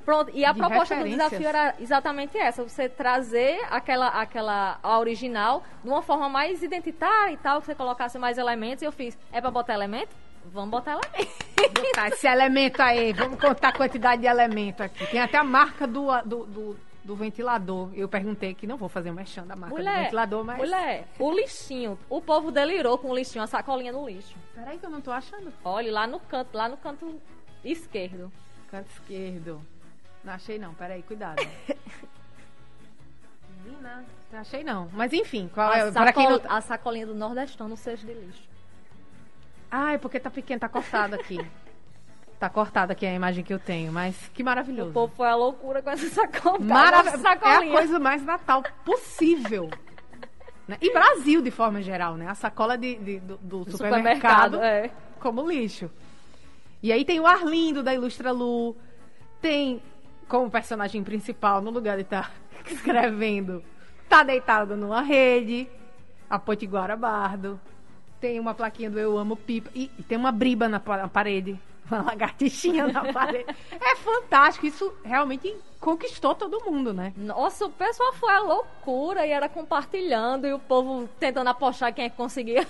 Pronto, 0.06 0.32
e 0.34 0.46
a 0.46 0.52
de 0.52 0.60
proposta 0.60 0.96
do 0.96 1.04
desafio 1.04 1.48
era 1.48 1.76
exatamente 1.80 2.38
essa, 2.38 2.64
você 2.64 2.88
trazer 2.88 3.60
aquela, 3.72 4.08
aquela 4.10 4.80
a 4.84 5.00
original 5.00 5.64
de 5.84 5.90
uma 5.90 6.04
forma 6.04 6.30
mais 6.30 6.62
identitária 6.62 7.34
e 7.34 7.38
tal, 7.38 7.60
que 7.60 7.66
você 7.66 7.74
colocasse 7.76 8.20
mais 8.20 8.38
elementos, 8.38 8.84
e 8.84 8.86
eu 8.86 8.92
fiz, 8.92 9.18
é 9.32 9.42
pra 9.42 9.50
botar 9.50 9.74
elemento? 9.74 10.16
Vamos 10.46 10.70
botar 10.70 10.92
elemento. 10.92 11.34
Botar 11.74 12.10
esse 12.10 12.28
elemento 12.28 12.80
aí, 12.82 13.14
vamos 13.14 13.40
contar 13.40 13.70
a 13.70 13.74
quantidade 13.74 14.22
de 14.22 14.28
elemento 14.28 14.84
aqui. 14.84 15.08
Tem 15.08 15.20
até 15.20 15.40
a 15.40 15.44
marca 15.44 15.88
do, 15.88 16.06
do, 16.24 16.46
do, 16.46 16.80
do 17.04 17.16
ventilador. 17.16 17.90
Eu 17.96 18.08
perguntei 18.08 18.54
que 18.54 18.68
não 18.68 18.78
vou 18.78 18.88
fazer 18.88 19.10
um 19.10 19.16
mexão 19.16 19.48
da 19.48 19.56
marca 19.56 19.76
mulher, 19.76 19.96
do 19.96 20.04
ventilador, 20.04 20.44
mas. 20.44 20.58
Mulher, 20.58 21.08
o 21.18 21.32
lixinho. 21.32 21.98
O 22.08 22.22
povo 22.22 22.52
delirou 22.52 23.00
com 23.00 23.10
o 23.10 23.16
lixinho, 23.16 23.44
a 23.44 23.48
sacolinha 23.48 23.92
no 23.92 24.08
lixo. 24.08 24.36
Peraí 24.54 24.78
que 24.78 24.86
eu 24.86 24.90
não 24.92 25.02
tô 25.02 25.12
achando. 25.12 25.52
Olha, 25.64 25.92
lá 25.92 26.06
no 26.06 26.20
canto, 26.20 26.56
lá 26.56 26.70
no 26.70 26.78
canto 26.78 27.20
esquerdo. 27.64 28.32
Canto 28.70 28.92
esquerdo. 28.92 29.62
Não 30.25 30.34
achei 30.34 30.58
não, 30.58 30.74
peraí, 30.74 31.03
cuidado. 31.03 31.38
Menina, 33.63 34.03
não 34.32 34.39
achei 34.39 34.63
não. 34.63 34.89
Mas 34.91 35.13
enfim, 35.13 35.50
qual 35.53 35.70
a 35.70 35.77
é? 35.77 35.91
Sacol... 35.91 36.13
quem 36.13 36.29
não... 36.29 36.41
A 36.50 36.62
sacolinha 36.62 37.05
do 37.05 37.13
Nordestão 37.13 37.67
no 37.67 37.77
cesto 37.77 38.08
de 38.08 38.13
lixo. 38.13 38.50
Ah, 39.70 39.94
é 39.94 39.98
porque 40.00 40.20
tá 40.20 40.32
pequeno, 40.32 40.60
tá 40.60 40.67
cortado 40.67 41.13
aqui. 41.13 41.38
tá 42.39 42.50
cortada 42.50 42.94
aqui 42.94 43.05
a 43.05 43.13
imagem 43.13 43.44
que 43.44 43.53
eu 43.53 43.60
tenho, 43.60 43.91
mas 43.91 44.29
que 44.34 44.44
maravilhoso. 44.44 44.89
O 44.89 44.94
povo 44.94 45.13
foi 45.15 45.27
a 45.27 45.36
loucura 45.36 45.84
com 45.84 45.91
essa 45.91 46.08
sacola. 46.10 46.60
Maravilhoso. 46.60 47.27
É 47.27 47.55
a 47.55 47.72
coisa 47.72 48.00
mais 48.00 48.24
natal 48.24 48.63
possível. 48.84 49.70
né? 50.67 50.77
E 50.82 50.91
Brasil, 50.91 51.39
de 51.39 51.51
forma 51.51 51.84
geral, 51.84 52.15
né? 52.15 52.27
A 52.27 52.36
sacola 52.36 52.75
de, 52.75 52.96
de 52.96 53.20
do, 53.20 53.38
do, 53.38 53.65
do, 53.65 53.72
supermercado, 53.72 54.53
supermercado 54.53 54.63
é. 54.63 54.89
como 55.20 55.48
lixo. 55.48 55.91
E 56.82 56.91
aí 56.91 57.05
tem 57.05 57.20
o 57.20 57.27
Arlindo 57.27 57.84
da 57.84 57.94
Ilustra 57.94 58.32
Lu, 58.32 58.75
tem 59.41 59.82
como 60.27 60.50
personagem 60.50 61.03
principal, 61.03 61.62
no 61.62 61.72
lugar 61.72 61.98
de 61.98 62.03
estar 62.03 62.29
tá 62.29 62.32
escrevendo, 62.72 63.63
tá 64.10 64.24
deitado 64.24 64.75
numa 64.75 65.01
rede, 65.01 65.67
a 66.29 66.39
Potiguara 66.39 66.96
Bardo. 66.96 67.60
tem 68.20 68.39
uma 68.39 68.53
plaquinha 68.53 68.89
do 68.89 69.00
Eu 69.00 69.17
Amo 69.17 69.36
Pipa. 69.36 69.70
E, 69.75 69.91
e 69.98 70.03
tem 70.03 70.17
uma 70.17 70.32
briba 70.32 70.67
na, 70.67 70.82
na 70.86 71.08
parede. 71.08 71.60
Uma 71.86 72.01
lagartixinha 72.01 72.88
na 72.88 73.05
parede. 73.13 73.46
É 73.72 73.96
fantástico. 73.98 74.65
Isso 74.65 74.91
realmente 75.03 75.55
conquistou 75.79 76.34
todo 76.34 76.65
mundo, 76.65 76.91
né? 76.91 77.13
Nossa, 77.15 77.67
o 77.67 77.70
pessoal 77.70 78.12
foi 78.13 78.34
a 78.34 78.39
loucura 78.39 79.27
e 79.27 79.29
era 79.29 79.48
compartilhando 79.48 80.48
e 80.48 80.53
o 80.53 80.58
povo 80.58 81.08
tentando 81.20 81.48
apostar 81.48 81.94
quem 81.94 82.05
é 82.05 82.10
que 82.10 82.17
conseguia 82.17 82.67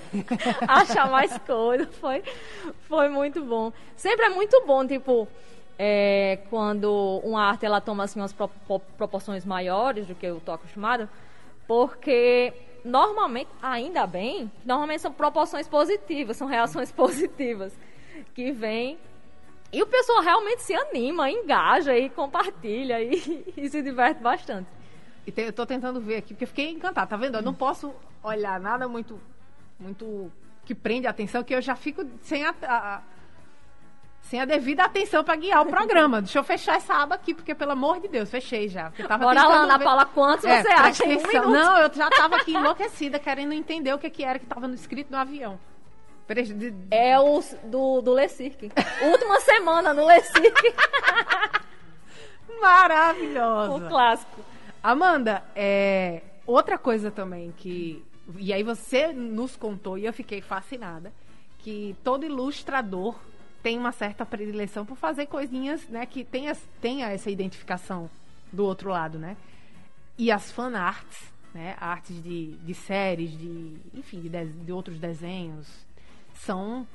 achar 0.68 1.10
mais 1.10 1.38
coisa. 1.38 1.88
Foi, 1.88 2.22
foi 2.90 3.08
muito 3.08 3.42
bom. 3.42 3.72
Sempre 3.96 4.26
é 4.26 4.30
muito 4.30 4.62
bom, 4.66 4.86
tipo, 4.86 5.30
é, 5.78 6.40
quando 6.50 7.22
uma 7.24 7.44
arte 7.44 7.66
ela 7.66 7.82
toma 7.82 8.04
assim 8.04 8.20
umas 8.20 8.34
pro, 8.34 8.48
pro, 8.48 8.80
proporções 8.80 9.46
maiores 9.46 10.08
do 10.08 10.16
que 10.16 10.26
eu 10.26 10.40
tô 10.40 10.52
acostumada, 10.52 11.10
porque 11.68 12.54
normalmente, 12.84 13.50
ainda 13.62 14.06
bem, 14.06 14.52
normalmente 14.66 15.02
são 15.02 15.12
proporções 15.12 15.68
positivas, 15.68 16.38
são 16.38 16.48
reações 16.48 16.92
positivas 16.94 17.78
que 18.34 18.52
vem 18.52 18.98
e 19.72 19.82
o 19.82 19.88
pessoal 19.88 20.22
realmente 20.22 20.62
se 20.62 20.74
anima, 20.74 21.30
engaja 21.30 21.98
e 21.98 22.10
compartilha 22.10 23.02
e, 23.02 23.54
e 23.58 23.70
se 23.70 23.82
diverte 23.82 24.22
bastante. 24.22 24.70
E 25.28 25.32
te, 25.32 25.42
eu 25.42 25.52
tô 25.52 25.66
tentando 25.66 26.00
ver 26.00 26.18
aqui, 26.18 26.34
porque 26.34 26.46
fiquei 26.46 26.70
encantada, 26.70 27.08
tá 27.08 27.18
vendo? 27.18 27.36
Eu 27.36 27.42
não 27.42 27.54
posso 27.54 27.94
olhar 28.24 28.60
nada 28.60 28.88
muito, 28.88 29.20
muito 29.80 30.32
que 30.64 30.74
prende 30.74 31.08
a 31.08 31.10
atenção, 31.10 31.44
que 31.44 31.54
eu 31.54 31.62
já 31.62 31.76
fico 31.76 32.06
sem 32.22 32.46
a, 32.46 32.56
a 32.62 33.02
sem 34.26 34.42
a 34.42 34.46
devida 34.46 34.84
atenção 34.84 35.24
para 35.24 35.36
guiar 35.36 35.62
o 35.62 35.68
programa. 35.68 36.22
Deixa 36.22 36.40
eu 36.40 36.44
fechar 36.44 36.78
essa 36.78 36.96
aba 36.96 37.16
aqui, 37.16 37.34
porque, 37.34 37.54
pelo 37.54 37.72
amor 37.72 38.00
de 38.00 38.08
Deus, 38.08 38.30
fechei 38.30 38.68
já. 38.68 38.92
Bora 39.20 39.48
lá, 39.48 39.64
Ana 39.64 39.78
ver... 39.78 39.84
Paula, 39.84 40.06
quantos 40.06 40.46
é, 40.46 40.64
você 40.64 40.72
acha? 40.72 41.04
Um 41.06 41.50
não, 41.52 41.78
eu 41.78 41.94
já 41.94 42.08
estava 42.08 42.38
aqui 42.38 42.54
enlouquecida, 42.54 43.20
querendo 43.20 43.54
entender 43.54 43.94
o 43.94 44.00
que, 44.00 44.10
que 44.10 44.24
era 44.24 44.40
que 44.40 44.46
estava 44.46 44.68
no 44.68 44.74
escrito 44.74 45.12
no 45.12 45.18
avião. 45.18 45.60
É 46.90 47.20
o 47.20 47.40
do, 47.66 48.02
do 48.02 48.16
Le 48.16 48.28
Cirque. 48.28 48.72
Última 49.04 49.40
semana 49.42 49.94
no 49.94 50.08
Le 50.08 50.22
Cirque. 50.22 50.74
Maravilhosa. 52.60 53.74
O 53.74 53.88
clássico. 53.88 54.42
Amanda, 54.82 55.44
é, 55.56 56.24
outra 56.48 56.80
coisa 56.80 57.12
também 57.12 57.54
que. 57.56 58.04
E 58.38 58.52
aí 58.52 58.64
você 58.64 59.14
nos 59.14 59.56
contou 59.56 60.00
e 60.00 60.06
eu 60.06 60.14
fiquei 60.14 60.42
fascinada. 60.42 61.14
Que 61.60 61.96
todo 62.04 62.26
ilustrador 62.26 63.16
tem 63.66 63.80
uma 63.80 63.92
certa 63.92 64.24
predileção 64.24 64.86
por 64.86 64.96
fazer 64.96 65.26
coisinhas, 65.26 65.90
né? 65.90 66.06
Que 66.06 66.24
tenha, 66.24 66.56
tenha 66.80 67.08
essa 67.08 67.32
identificação 67.32 68.08
do 68.54 68.64
outro 68.64 68.92
lado, 68.92 69.18
né? 69.18 69.36
E 70.20 70.32
as 70.32 70.52
fan 70.52 70.78
arts, 70.78 71.34
né? 71.52 71.76
Artes 71.80 72.22
de, 72.22 72.52
de 72.58 72.74
séries, 72.76 73.36
de. 73.36 73.76
Enfim, 73.96 74.22
de, 74.22 74.30
de, 74.30 74.46
de 74.46 74.72
outros 74.72 75.00
desenhos 75.00 75.68
são 76.36 76.88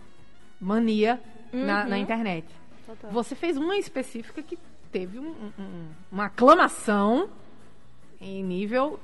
mania 0.60 1.20
uhum. 1.52 1.66
na, 1.66 1.84
na, 1.86 1.96
uhum. 1.96 2.02
internet. 2.02 2.46
Total. 2.86 3.10
Você 3.10 3.34
fez 3.34 3.56
uma 3.56 3.76
específica 3.76 4.40
que 4.40 4.56
teve 4.92 5.18
um, 5.18 5.50
um, 5.58 5.88
uma 6.12 6.26
aclamação 6.26 7.28
em 8.20 8.44
nível 8.44 9.00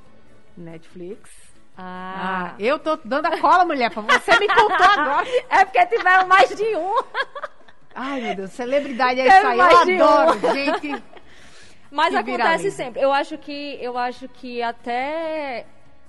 Netflix. 0.55 1.29
Ah. 1.77 2.53
ah. 2.53 2.55
eu 2.57 2.79
tô 2.79 2.97
dando 3.03 3.27
a 3.27 3.37
cola, 3.39 3.63
mulher, 3.63 3.91
pra 3.91 4.01
você 4.01 4.39
me 4.39 4.47
contou 4.47 4.85
agora. 4.85 5.27
É 5.49 5.63
porque 5.63 5.85
tiveram 5.85 6.27
mais 6.27 6.49
de 6.55 6.75
um. 6.75 7.03
Ai, 7.93 8.21
meu 8.21 8.35
Deus, 8.35 8.51
celebridade 8.51 9.19
é 9.19 9.27
isso 9.27 9.47
aí. 9.47 9.59
Eu 9.59 10.05
adoro, 10.05 10.37
um. 10.37 10.53
gente. 10.53 11.03
Mas 11.91 12.15
acontece 12.15 12.71
sempre. 12.71 13.01
Eu 13.01 13.11
acho 13.11 13.37
que 13.37 13.77
eu 13.81 13.97
acho 13.97 14.27
que 14.27 14.61
até 14.61 15.65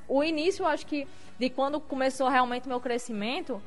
o 0.08 0.25
início, 0.25 0.62
eu 0.62 0.68
acho 0.68 0.87
que 0.87 1.06
de 1.38 1.48
quando 1.50 1.78
começou 1.78 2.28
realmente 2.28 2.66
meu 2.66 2.80
crescimento, 2.80 3.62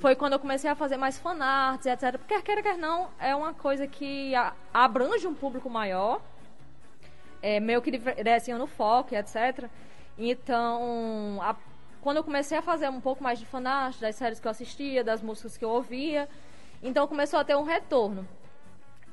foi 0.00 0.16
quando 0.16 0.32
eu 0.32 0.38
comecei 0.38 0.68
a 0.68 0.74
fazer 0.74 0.96
mais 0.96 1.18
fanarts, 1.18 1.86
etc. 1.86 2.18
Porque, 2.18 2.40
quer 2.42 2.62
quer 2.62 2.76
não, 2.76 3.08
é 3.20 3.34
uma 3.36 3.54
coisa 3.54 3.86
que 3.86 4.32
abrange 4.74 5.26
um 5.26 5.34
público 5.34 5.70
maior, 5.70 6.20
é, 7.40 7.60
meio 7.60 7.80
que 7.80 7.90
direcionando 7.90 8.66
foco, 8.66 9.14
etc. 9.14 9.68
Então, 10.18 11.38
a, 11.40 11.56
quando 12.00 12.18
eu 12.18 12.24
comecei 12.24 12.58
a 12.58 12.62
fazer 12.62 12.88
um 12.88 13.00
pouco 13.00 13.22
mais 13.22 13.38
de 13.38 13.46
fanart, 13.46 13.98
das 13.98 14.16
séries 14.16 14.40
que 14.40 14.46
eu 14.46 14.50
assistia, 14.50 15.02
das 15.02 15.22
músicas 15.22 15.56
que 15.56 15.64
eu 15.64 15.70
ouvia, 15.70 16.28
então 16.82 17.06
começou 17.06 17.38
a 17.38 17.44
ter 17.44 17.56
um 17.56 17.62
retorno. 17.62 18.26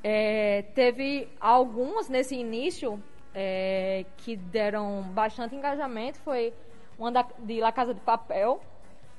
É, 0.02 0.64
teve 0.74 1.28
algumas 1.40 2.08
nesse 2.08 2.34
início 2.34 3.02
é, 3.34 4.04
que 4.18 4.36
deram 4.36 5.02
bastante 5.14 5.54
engajamento, 5.54 6.18
foi 6.20 6.52
uma 6.98 7.12
da, 7.12 7.26
de 7.38 7.60
La 7.60 7.72
Casa 7.72 7.94
de 7.94 8.00
Papel, 8.00 8.60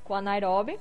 com 0.03 0.13
a 0.13 0.21
Nairobi, 0.21 0.79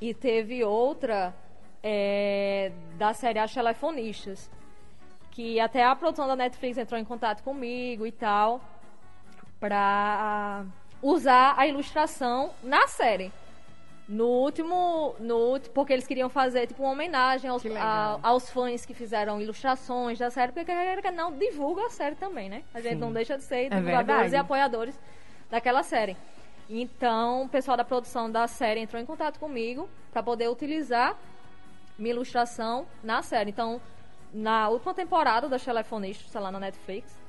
e 0.00 0.14
teve 0.14 0.64
outra 0.64 1.34
é, 1.82 2.72
da 2.96 3.12
série 3.12 3.38
As 3.38 3.52
Telefonistas. 3.52 4.50
Que 5.30 5.60
até 5.60 5.84
a 5.84 5.94
produção 5.94 6.26
da 6.26 6.36
Netflix 6.36 6.76
entrou 6.76 7.00
em 7.00 7.04
contato 7.04 7.42
comigo 7.42 8.06
e 8.06 8.12
tal. 8.12 8.60
Pra 9.60 10.64
usar 11.02 11.54
a 11.56 11.66
ilustração 11.66 12.50
na 12.62 12.88
série. 12.88 13.30
No 14.08 14.26
último, 14.26 15.14
no 15.20 15.60
porque 15.72 15.92
eles 15.92 16.04
queriam 16.04 16.28
fazer 16.28 16.66
tipo 16.66 16.82
uma 16.82 16.90
homenagem 16.90 17.48
aos, 17.48 17.64
a, 17.64 18.18
aos 18.22 18.50
fãs 18.50 18.84
que 18.84 18.92
fizeram 18.92 19.40
ilustrações 19.40 20.18
da 20.18 20.30
série, 20.30 20.50
porque 20.50 21.10
não 21.12 21.30
divulga 21.30 21.86
a 21.86 21.90
série 21.90 22.16
também, 22.16 22.48
né? 22.48 22.64
A 22.74 22.80
gente 22.80 22.94
Sim. 22.94 22.98
não 22.98 23.12
deixa 23.12 23.38
de 23.38 23.44
ser 23.44 23.66
é 23.66 23.68
divulgadores 23.68 24.32
é 24.32 24.36
e 24.36 24.38
apoiadores 24.38 24.98
daquela 25.48 25.84
série. 25.84 26.16
Então, 26.68 27.44
o 27.44 27.48
pessoal 27.48 27.76
da 27.76 27.84
produção 27.84 28.30
da 28.30 28.48
série 28.48 28.80
entrou 28.80 29.00
em 29.00 29.06
contato 29.06 29.38
comigo 29.38 29.88
para 30.12 30.22
poder 30.22 30.48
utilizar 30.48 31.16
minha 31.98 32.14
ilustração 32.14 32.86
na 33.04 33.22
série. 33.22 33.50
Então, 33.50 33.80
na 34.32 34.68
última 34.68 34.94
temporada 34.94 35.48
da 35.48 35.58
Telefonista, 35.58 36.28
sei 36.28 36.40
lá, 36.40 36.50
na 36.50 36.58
Netflix, 36.58 37.19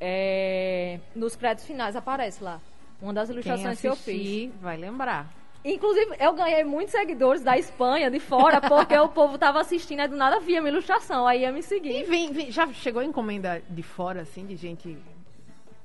é, 0.00 1.00
nos 1.14 1.36
créditos 1.36 1.66
finais 1.66 1.96
aparece 1.96 2.42
lá 2.42 2.60
uma 3.00 3.12
das 3.12 3.28
ilustrações 3.28 3.80
que 3.80 3.88
eu 3.88 3.96
fiz. 3.96 4.50
vai 4.60 4.76
lembrar. 4.76 5.32
Inclusive, 5.64 6.14
eu 6.20 6.32
ganhei 6.32 6.62
muitos 6.62 6.92
seguidores 6.92 7.42
da 7.42 7.58
Espanha, 7.58 8.08
de 8.08 8.20
fora, 8.20 8.60
porque 8.60 8.96
o 8.96 9.08
povo 9.08 9.36
tava 9.36 9.60
assistindo 9.60 10.00
e 10.00 10.08
do 10.08 10.16
nada 10.16 10.38
via 10.38 10.60
minha 10.60 10.72
ilustração, 10.72 11.26
aí 11.26 11.40
ia 11.40 11.50
me 11.50 11.62
seguir. 11.62 12.02
E 12.02 12.04
vem, 12.04 12.32
vem, 12.32 12.50
já 12.52 12.72
chegou 12.72 13.02
encomenda 13.02 13.60
de 13.68 13.82
fora, 13.82 14.20
assim, 14.20 14.46
de 14.46 14.54
gente 14.54 14.96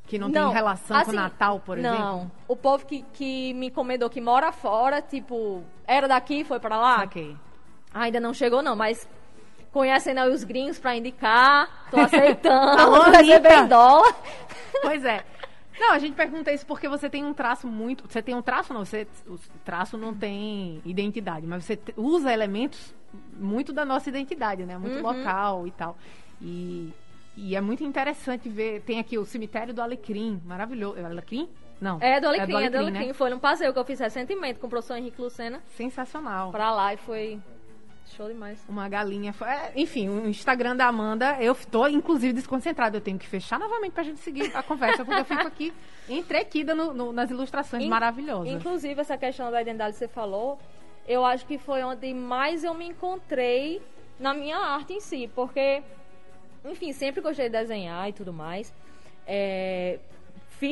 que 0.06 0.20
não, 0.20 0.28
não 0.28 0.34
tem 0.34 0.54
relação 0.54 0.98
assim, 0.98 1.06
com 1.06 1.12
o 1.12 1.16
Natal, 1.16 1.60
por 1.60 1.78
não. 1.78 1.90
exemplo? 1.90 2.10
Não. 2.10 2.32
O 2.48 2.56
povo 2.56 2.86
que, 2.86 3.04
que 3.14 3.54
me 3.54 3.68
encomendou, 3.68 4.10
que 4.10 4.22
mora 4.22 4.52
fora, 4.52 5.02
tipo, 5.02 5.64
era 5.88 6.08
daqui, 6.08 6.44
foi 6.44 6.60
para 6.60 6.78
lá? 6.78 7.00
Saquei. 7.00 7.36
Ainda 7.94 8.20
não 8.20 8.34
chegou, 8.34 8.62
não, 8.62 8.76
mas 8.76 9.08
conhecendo 9.72 10.20
aí 10.20 10.32
os 10.32 10.44
gringos 10.44 10.80
para 10.80 10.96
indicar, 10.96 11.88
tô 11.90 12.00
aceitando, 12.00 12.80
Alô, 12.82 13.04
receber 13.04 13.68
dólar. 13.68 14.16
Pois 14.82 15.04
é. 15.06 15.24
Não, 15.80 15.94
a 15.94 16.00
gente 16.00 16.14
pergunta 16.14 16.52
isso 16.52 16.66
porque 16.66 16.88
você 16.88 17.10
tem 17.10 17.26
um 17.26 17.34
traço 17.34 17.68
muito. 17.68 18.08
Você 18.08 18.22
tem 18.22 18.36
um 18.36 18.42
traço, 18.42 18.74
não, 18.74 18.86
você, 18.86 19.08
o 19.28 19.38
traço 19.66 19.98
não 19.98 20.14
tem 20.14 20.82
identidade, 20.86 21.48
mas 21.48 21.66
você 21.66 21.80
usa 21.98 22.32
elementos 22.32 22.94
muito 23.34 23.74
da 23.74 23.84
nossa 23.84 24.10
identidade, 24.10 24.64
né? 24.64 24.78
Muito 24.78 24.98
uhum. 24.98 25.02
local 25.02 25.66
e 25.66 25.72
tal. 25.72 25.98
E 26.40 26.94
e 27.36 27.56
é 27.56 27.62
muito 27.62 27.84
interessante 27.84 28.50
ver. 28.50 28.82
Tem 28.82 29.00
aqui 29.00 29.18
o 29.18 29.26
cemitério 29.26 29.74
do 29.74 29.82
Alecrim, 29.82 30.42
maravilhoso. 30.46 31.00
É 31.00 31.06
Alecrim? 31.06 31.50
Não. 31.80 31.98
É 32.00 32.20
do 32.20 32.28
Alecrim, 32.28 32.44
é 32.44 32.48
do 32.48 32.58
Alecrim. 32.58 32.66
É 32.66 32.70
do 32.70 32.78
Alecrim. 32.78 33.08
Né? 33.08 33.14
Foi 33.14 33.34
um 33.34 33.40
passeio 33.40 33.74
que 33.74 33.80
eu 33.80 33.86
fiz 33.86 34.00
recentemente 34.00 34.60
com 34.60 34.68
o 34.68 34.70
professor 34.70 34.98
Henrique 34.98 35.20
Lucena. 35.20 35.62
Sensacional. 35.76 36.52
Pra 36.52 36.72
lá 36.72 36.94
e 36.94 36.98
foi 36.98 37.40
show 38.16 38.28
demais. 38.28 38.64
Uma 38.68 38.88
galinha. 38.88 39.34
É, 39.42 39.72
enfim, 39.76 40.10
o 40.10 40.28
Instagram 40.28 40.76
da 40.76 40.88
Amanda, 40.88 41.38
eu 41.42 41.56
tô 41.56 41.88
inclusive 41.88 42.34
desconcentrada. 42.34 42.98
Eu 42.98 43.02
tenho 43.02 43.18
que 43.18 43.28
fechar 43.28 43.60
novamente 43.60 43.94
pra 43.94 44.04
gente 44.04 44.20
seguir 44.20 44.56
a 44.56 44.64
conversa, 44.64 45.04
porque 45.04 45.22
eu 45.22 45.26
fico 45.26 45.48
aqui 45.48 45.74
entrequida 46.10 46.76
no, 46.76 46.94
no, 46.94 47.12
nas 47.12 47.30
ilustrações 47.30 47.84
In, 47.84 47.90
maravilhosas. 47.90 48.54
Inclusive, 48.54 49.00
essa 49.02 49.18
questão 49.18 49.52
da 49.52 49.62
identidade 49.62 49.94
que 49.94 50.00
você 50.00 50.08
falou, 50.08 50.60
eu 51.08 51.26
acho 51.26 51.46
que 51.46 51.58
foi 51.58 51.84
onde 51.84 52.14
mais 52.14 52.64
eu 52.64 52.74
me 52.74 52.88
encontrei 52.88 53.82
na 54.20 54.34
minha 54.34 54.58
arte 54.58 54.94
em 54.94 55.00
si, 55.00 55.30
porque 55.34 55.82
enfim, 56.64 56.94
sempre 56.94 57.22
gostei 57.22 57.50
de 57.50 57.58
desenhar 57.58 58.08
e 58.10 58.14
tudo 58.14 58.32
mais. 58.32 58.74
É, 59.26 60.00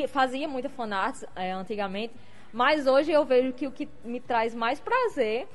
fazia 0.08 0.48
muita 0.48 0.69
fanarts 0.69 1.25
é, 1.36 1.51
antigamente, 1.51 2.13
mas 2.53 2.86
hoje 2.86 3.12
eu 3.12 3.25
vejo 3.25 3.53
que 3.53 3.67
o 3.67 3.72
que 3.72 3.88
me 4.03 4.19
traz 4.19 4.53
mais 4.53 4.79
prazer 4.79 5.48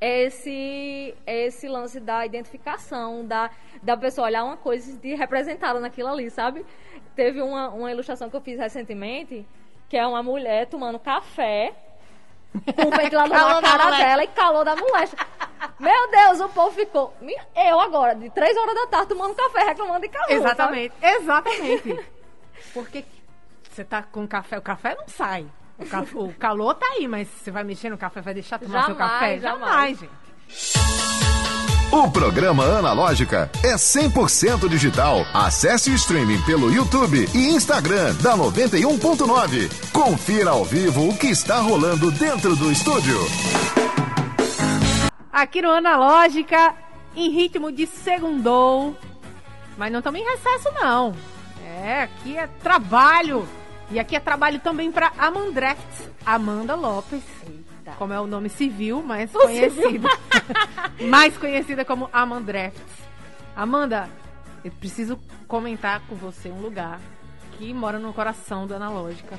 é 0.00 0.24
esse, 0.24 1.14
é 1.26 1.46
esse 1.46 1.68
lance 1.68 1.98
da 2.00 2.26
identificação, 2.26 3.24
da, 3.24 3.50
da 3.82 3.96
pessoa 3.96 4.26
olhar 4.26 4.44
uma 4.44 4.56
coisa 4.56 4.96
de 4.98 5.14
representada 5.14 5.80
naquilo 5.80 6.08
ali, 6.08 6.30
sabe? 6.30 6.64
Teve 7.14 7.40
uma, 7.40 7.68
uma 7.70 7.90
ilustração 7.90 8.28
que 8.28 8.36
eu 8.36 8.40
fiz 8.40 8.58
recentemente, 8.58 9.46
que 9.88 9.96
é 9.96 10.06
uma 10.06 10.22
mulher 10.22 10.66
tomando 10.66 10.98
café 10.98 11.74
com 12.74 12.88
o 12.88 12.90
ventilador 12.90 13.60
na 13.60 13.60
cara 13.62 13.96
dela 13.96 14.24
e 14.24 14.28
calor 14.28 14.64
da 14.64 14.76
moléstia. 14.76 15.18
Meu 15.78 16.10
Deus, 16.10 16.40
o 16.40 16.48
povo 16.48 16.70
ficou. 16.72 17.14
Eu 17.54 17.80
agora, 17.80 18.14
de 18.14 18.30
3 18.30 18.56
horas 18.56 18.74
da 18.74 18.86
tarde, 18.86 19.08
tomando 19.08 19.34
café, 19.34 19.64
reclamando 19.64 20.00
de 20.00 20.08
calor. 20.08 20.30
Exatamente, 20.30 20.94
sabe? 21.00 21.16
exatamente. 21.16 22.06
Porque 22.72 23.04
você 23.70 23.84
tá 23.84 24.02
com 24.02 24.26
café, 24.26 24.58
o 24.58 24.62
café 24.62 24.94
não 24.94 25.08
sai. 25.08 25.46
O, 25.78 25.84
ca- 25.84 26.04
o 26.14 26.32
calor 26.34 26.74
tá 26.74 26.86
aí, 26.96 27.06
mas 27.06 27.28
você 27.28 27.50
vai 27.50 27.62
mexer 27.64 27.90
no 27.90 27.98
café, 27.98 28.20
vai 28.20 28.32
deixar 28.34 28.58
tomar 28.58 28.86
seu 28.86 28.94
Jamais, 28.94 29.12
café? 29.12 29.38
jamais. 29.40 29.98
gente. 29.98 30.10
O 31.92 32.10
programa 32.10 32.64
Analógica 32.64 33.50
é 33.62 33.74
100% 33.74 34.68
digital. 34.68 35.24
Acesse 35.32 35.90
o 35.90 35.94
streaming 35.94 36.42
pelo 36.42 36.70
YouTube 36.72 37.28
e 37.34 37.48
Instagram 37.50 38.14
da 38.16 38.36
91.9. 38.36 39.90
Confira 39.92 40.50
ao 40.50 40.64
vivo 40.64 41.08
o 41.08 41.16
que 41.16 41.28
está 41.28 41.58
rolando 41.60 42.10
dentro 42.10 42.56
do 42.56 42.72
estúdio. 42.72 43.16
Aqui 45.32 45.62
no 45.62 45.70
Analógica, 45.70 46.74
em 47.14 47.30
ritmo 47.30 47.70
de 47.70 47.86
segundou. 47.86 48.96
Mas 49.76 49.92
não 49.92 49.98
estamos 50.00 50.20
em 50.20 50.24
recesso, 50.24 50.70
não. 50.74 51.14
É, 51.64 52.02
aqui 52.02 52.36
é 52.36 52.46
trabalho. 52.62 53.46
E 53.90 54.00
aqui 54.00 54.16
é 54.16 54.20
trabalho 54.20 54.58
também 54.58 54.90
para 54.90 55.12
Amandrefts, 55.16 56.10
Amanda 56.24 56.74
Lopes. 56.74 57.22
Eita. 57.46 57.92
Como 57.96 58.12
é 58.12 58.20
o 58.20 58.26
nome 58.26 58.48
civil, 58.48 59.00
mais 59.00 59.32
O 59.32 59.38
conhecida. 59.38 60.08
mais 61.08 61.38
conhecida 61.38 61.84
como 61.84 62.10
Amandrefts. 62.12 62.82
Amanda, 63.54 64.10
eu 64.64 64.72
preciso 64.72 65.18
comentar 65.46 66.00
com 66.08 66.16
você 66.16 66.48
um 66.48 66.60
lugar 66.60 67.00
que 67.52 67.72
mora 67.72 67.98
no 67.98 68.12
coração 68.12 68.66
do 68.66 68.74
Analógica. 68.74 69.38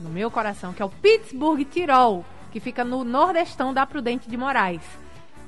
No 0.00 0.10
meu 0.10 0.30
coração, 0.30 0.72
que 0.72 0.82
é 0.82 0.84
o 0.84 0.90
Pittsburgh 0.90 1.64
Tirol, 1.64 2.24
que 2.50 2.58
fica 2.58 2.84
no 2.84 3.04
nordestão 3.04 3.72
da 3.72 3.86
Prudente 3.86 4.28
de 4.28 4.36
Moraes. 4.36 4.82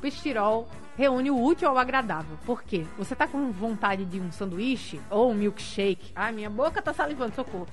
Pittsburgh 0.01 0.23
Tirol 0.23 0.69
reúne 0.97 1.31
o 1.31 1.43
útil 1.43 1.69
ao 1.69 1.79
agradável. 1.79 2.39
Por 2.45 2.63
quê? 2.63 2.87
Você 2.97 3.17
tá 3.17 3.27
com 3.27 3.51
vontade 3.51 4.05
de 4.05 4.21
um 4.21 4.31
sanduíche 4.31 5.01
ou 5.11 5.31
um 5.31 5.35
milkshake? 5.35 6.13
Ai, 6.15 6.31
minha 6.31 6.51
boca 6.51 6.81
tá 6.81 6.93
salivando, 6.93 7.35
socorro. 7.35 7.67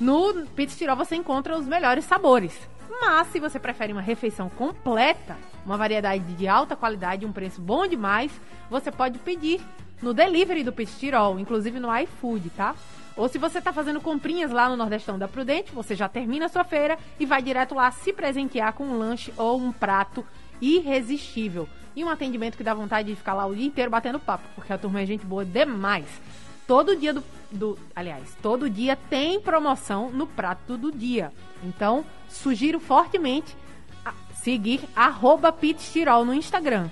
No 0.00 0.46
Pizza 0.56 0.78
Tirol 0.78 0.96
você 0.96 1.14
encontra 1.14 1.54
os 1.58 1.66
melhores 1.66 2.06
sabores. 2.06 2.58
Mas 3.02 3.26
se 3.28 3.38
você 3.38 3.58
prefere 3.58 3.92
uma 3.92 4.00
refeição 4.00 4.48
completa, 4.48 5.36
uma 5.64 5.76
variedade 5.76 6.24
de 6.34 6.48
alta 6.48 6.74
qualidade 6.74 7.24
e 7.24 7.28
um 7.28 7.32
preço 7.32 7.60
bom 7.60 7.86
demais, 7.86 8.32
você 8.70 8.90
pode 8.90 9.18
pedir 9.18 9.60
no 10.00 10.14
delivery 10.14 10.64
do 10.64 10.72
Pizza 10.72 10.98
Tirol, 10.98 11.38
inclusive 11.38 11.78
no 11.78 11.94
iFood, 11.98 12.48
tá? 12.50 12.74
Ou 13.14 13.28
se 13.28 13.36
você 13.36 13.60
tá 13.60 13.74
fazendo 13.74 14.00
comprinhas 14.00 14.50
lá 14.50 14.70
no 14.70 14.76
Nordestão 14.76 15.18
da 15.18 15.28
Prudente, 15.28 15.70
você 15.72 15.94
já 15.94 16.08
termina 16.08 16.46
a 16.46 16.48
sua 16.48 16.64
feira 16.64 16.98
e 17.18 17.26
vai 17.26 17.42
direto 17.42 17.74
lá 17.74 17.90
se 17.90 18.10
presentear 18.10 18.72
com 18.72 18.84
um 18.84 18.98
lanche 18.98 19.34
ou 19.36 19.60
um 19.60 19.70
prato 19.70 20.24
irresistível. 20.62 21.68
E 21.94 22.02
um 22.02 22.08
atendimento 22.08 22.56
que 22.56 22.64
dá 22.64 22.72
vontade 22.72 23.08
de 23.08 23.16
ficar 23.16 23.34
lá 23.34 23.44
o 23.44 23.54
dia 23.54 23.66
inteiro 23.66 23.90
batendo 23.90 24.18
papo, 24.18 24.48
porque 24.54 24.72
a 24.72 24.78
turma 24.78 25.02
é 25.02 25.06
gente 25.06 25.26
boa 25.26 25.44
demais. 25.44 26.06
Todo 26.70 26.94
dia 26.94 27.12
do, 27.12 27.24
do- 27.50 27.76
Aliás, 27.96 28.32
todo 28.40 28.70
dia 28.70 28.94
tem 28.94 29.40
promoção 29.40 30.08
no 30.08 30.24
prato 30.24 30.76
do 30.76 30.92
dia. 30.92 31.32
Então, 31.64 32.04
sugiro 32.28 32.78
fortemente 32.78 33.56
seguir 34.34 34.80
arroba 34.94 35.52
no 36.24 36.32
Instagram. 36.32 36.88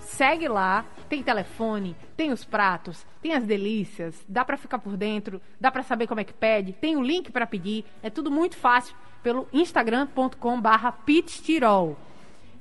Segue 0.00 0.48
lá, 0.48 0.84
tem 1.08 1.22
telefone, 1.22 1.94
tem 2.16 2.32
os 2.32 2.44
pratos, 2.44 3.06
tem 3.22 3.34
as 3.34 3.44
delícias, 3.44 4.20
dá 4.28 4.44
pra 4.44 4.56
ficar 4.56 4.80
por 4.80 4.96
dentro, 4.96 5.40
dá 5.60 5.70
pra 5.70 5.84
saber 5.84 6.08
como 6.08 6.20
é 6.20 6.24
que 6.24 6.32
pede, 6.32 6.72
tem 6.72 6.96
o 6.96 7.02
link 7.02 7.30
pra 7.30 7.46
pedir, 7.46 7.84
é 8.02 8.10
tudo 8.10 8.32
muito 8.32 8.56
fácil 8.56 8.96
pelo 9.22 9.46
instagram.com/pittirol. 9.52 11.96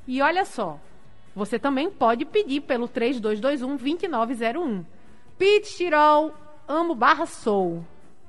E 0.07 0.21
olha 0.21 0.45
só, 0.45 0.79
você 1.35 1.57
também 1.57 1.89
pode 1.89 2.25
pedir 2.25 2.61
pelo 2.61 2.87
3221-2901. 2.87 4.85
Pit 5.35 5.75
Tirol, 5.75 6.31
amo 6.67 6.95
barra 6.95 7.25
sou. 7.25 7.83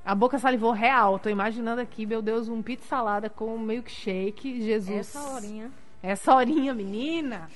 A 0.05 0.13
boca 0.13 0.37
salivou 0.37 0.71
real. 0.71 1.17
Tô 1.19 1.29
imaginando 1.29 1.81
aqui, 1.81 2.05
meu 2.05 2.21
Deus, 2.21 2.47
um 2.47 2.61
pit 2.61 2.83
salada 2.83 3.29
com 3.29 3.55
um 3.55 3.59
milkshake. 3.59 4.61
Jesus. 4.61 5.15
Essa 5.15 5.29
horinha. 5.31 5.71
Essa 6.03 6.35
horinha, 6.35 6.73
menina. 6.73 7.49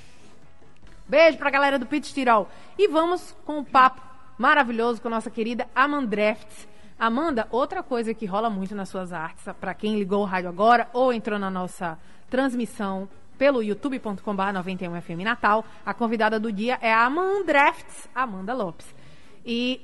Beijo 1.07 1.38
pra 1.38 1.50
galera 1.50 1.79
do 1.79 1.86
Pit 1.86 2.13
Tirol. 2.13 2.48
E 2.77 2.88
vamos 2.88 3.36
com 3.45 3.59
o 3.59 3.65
papo 3.65 4.01
maravilhoso 4.38 5.01
com 5.01 5.07
a 5.07 5.12
nossa 5.12 5.29
querida 5.29 5.67
Amandrefts. 5.75 6.67
Amanda, 6.99 7.47
outra 7.49 7.82
coisa 7.82 8.13
que 8.13 8.25
rola 8.25 8.49
muito 8.49 8.75
nas 8.75 8.89
suas 8.89 9.13
artes, 9.13 9.45
pra 9.60 9.73
quem 9.73 9.97
ligou 9.97 10.21
o 10.21 10.25
rádio 10.25 10.49
agora 10.49 10.89
ou 10.91 11.13
entrou 11.13 11.39
na 11.39 11.49
nossa 11.49 11.97
transmissão 12.30 13.08
pelo 13.38 13.63
youtube.com.br 13.63 14.19
91FM 14.21 15.23
Natal, 15.23 15.65
a 15.86 15.93
convidada 15.93 16.39
do 16.39 16.51
dia 16.51 16.77
é 16.82 16.93
a 16.93 17.06
Amandrefts, 17.06 18.10
Amanda 18.13 18.53
Lopes. 18.53 18.93
E 19.45 19.82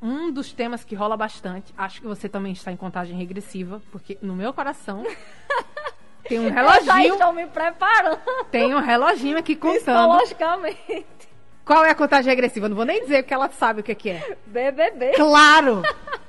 um 0.00 0.30
dos 0.30 0.52
temas 0.52 0.84
que 0.84 0.94
rola 0.94 1.16
bastante, 1.16 1.72
acho 1.76 2.00
que 2.00 2.06
você 2.06 2.28
também 2.28 2.52
está 2.52 2.70
em 2.70 2.76
contagem 2.76 3.16
regressiva, 3.16 3.80
porque 3.90 4.18
no 4.20 4.34
meu 4.34 4.52
coração 4.52 5.04
tem 6.28 6.38
um 6.40 6.44
Eu 6.48 6.54
já 6.54 6.62
reloginho, 6.94 7.14
estou 7.14 7.32
me 7.32 7.46
preparando 7.46 8.20
tem 8.50 8.74
um 8.74 8.80
reloginho 8.80 9.38
aqui 9.38 9.56
contando. 9.56 9.78
psicologicamente. 10.18 11.06
Qual 11.64 11.84
é 11.84 11.90
a 11.90 11.94
contagem 11.96 12.30
regressiva? 12.30 12.68
Não 12.68 12.76
vou 12.76 12.84
nem 12.84 13.02
dizer 13.02 13.22
porque 13.24 13.34
ela 13.34 13.50
sabe 13.50 13.80
o 13.80 13.82
que, 13.82 13.94
que 13.94 14.10
é. 14.10 14.36
BBB. 14.46 15.12
Claro! 15.12 15.82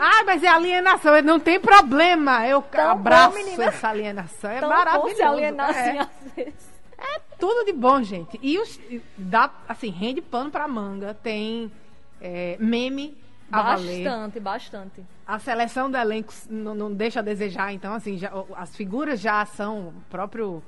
Ah, 0.00 0.24
mas 0.24 0.42
é 0.42 0.48
alienação. 0.48 1.20
Não 1.22 1.38
tem 1.38 1.60
problema. 1.60 2.46
Eu 2.46 2.60
Tão 2.62 2.90
abraço 2.90 3.38
bom, 3.56 3.62
essa 3.62 3.88
alienação. 3.88 4.50
É 4.50 4.60
Tão 4.60 4.68
maravilhoso. 4.68 5.22
assim, 5.22 5.96
É, 5.96 6.00
às 6.00 6.32
vezes. 6.34 6.70
é 6.98 7.20
tudo 7.38 7.64
de 7.64 7.72
bom, 7.72 8.02
gente. 8.02 8.38
E 8.42 8.58
os, 8.58 8.78
dá, 9.16 9.50
assim, 9.68 9.90
rende 9.90 10.20
pano 10.20 10.50
pra 10.50 10.66
manga. 10.68 11.14
Tem 11.14 11.70
é, 12.22 12.56
meme. 12.60 13.16
Bastante, 13.50 14.40
bastante. 14.40 15.04
A 15.26 15.38
seleção 15.38 15.90
do 15.90 15.96
elenco 15.98 16.32
não, 16.48 16.74
não 16.74 16.92
deixa 16.92 17.20
a 17.20 17.22
desejar, 17.22 17.72
então, 17.74 17.92
assim, 17.92 18.16
já- 18.16 18.32
as 18.56 18.74
figuras 18.74 19.20
já 19.20 19.44
são 19.44 19.92
próprio 20.08 20.62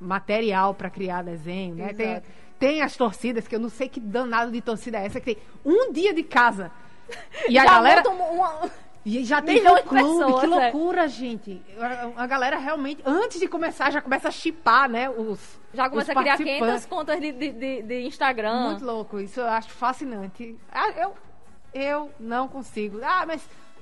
material 0.00 0.72
para 0.74 0.88
criar 0.90 1.22
desenho, 1.22 1.74
né? 1.74 1.92
Tem, 1.92 2.22
tem 2.58 2.82
as 2.82 2.96
torcidas, 2.96 3.48
que 3.48 3.54
eu 3.56 3.60
não 3.60 3.68
sei 3.68 3.88
que 3.88 3.98
danado 3.98 4.52
de 4.52 4.60
torcida 4.60 4.98
é 4.98 5.06
essa, 5.06 5.18
que 5.18 5.34
tem 5.34 5.42
um 5.64 5.92
dia 5.92 6.14
de 6.14 6.22
casa. 6.22 6.70
E 7.48 7.58
a 7.58 7.64
Já 7.64 7.70
galera. 7.70 8.08
um- 8.08 8.34
uma- 8.36 8.70
E 9.08 9.24
já 9.24 9.40
tem 9.40 9.54
milhões 9.56 9.76
de 9.82 9.88
fã-clube, 9.88 10.18
pessoas, 10.18 10.40
que 10.40 10.46
é. 10.46 10.48
loucura, 10.48 11.08
gente. 11.08 11.62
A, 11.80 12.22
a 12.24 12.26
galera 12.26 12.58
realmente, 12.58 13.00
antes 13.06 13.40
de 13.40 13.48
começar, 13.48 13.90
já 13.90 14.02
começa 14.02 14.28
a 14.28 14.30
chipar, 14.30 14.86
né? 14.88 15.08
Os, 15.08 15.58
Já 15.72 15.88
começa 15.88 16.12
os 16.12 16.16
a 16.16 16.20
criar 16.20 16.36
participantes. 16.36 16.84
500 16.84 16.86
contas 16.86 17.20
de, 17.20 17.32
de, 17.32 17.82
de, 17.82 18.00
Instagram. 18.02 18.68
Muito 18.70 18.84
louco, 18.84 19.18
isso 19.18 19.40
eu 19.40 19.46
acho 19.48 19.70
fascinante. 19.70 20.54
Ah, 20.70 20.90
eu, 20.90 21.14
eu 21.72 22.10
não 22.20 22.48
consigo. 22.48 23.00
Ah, 23.02 23.24
mas 23.26 23.40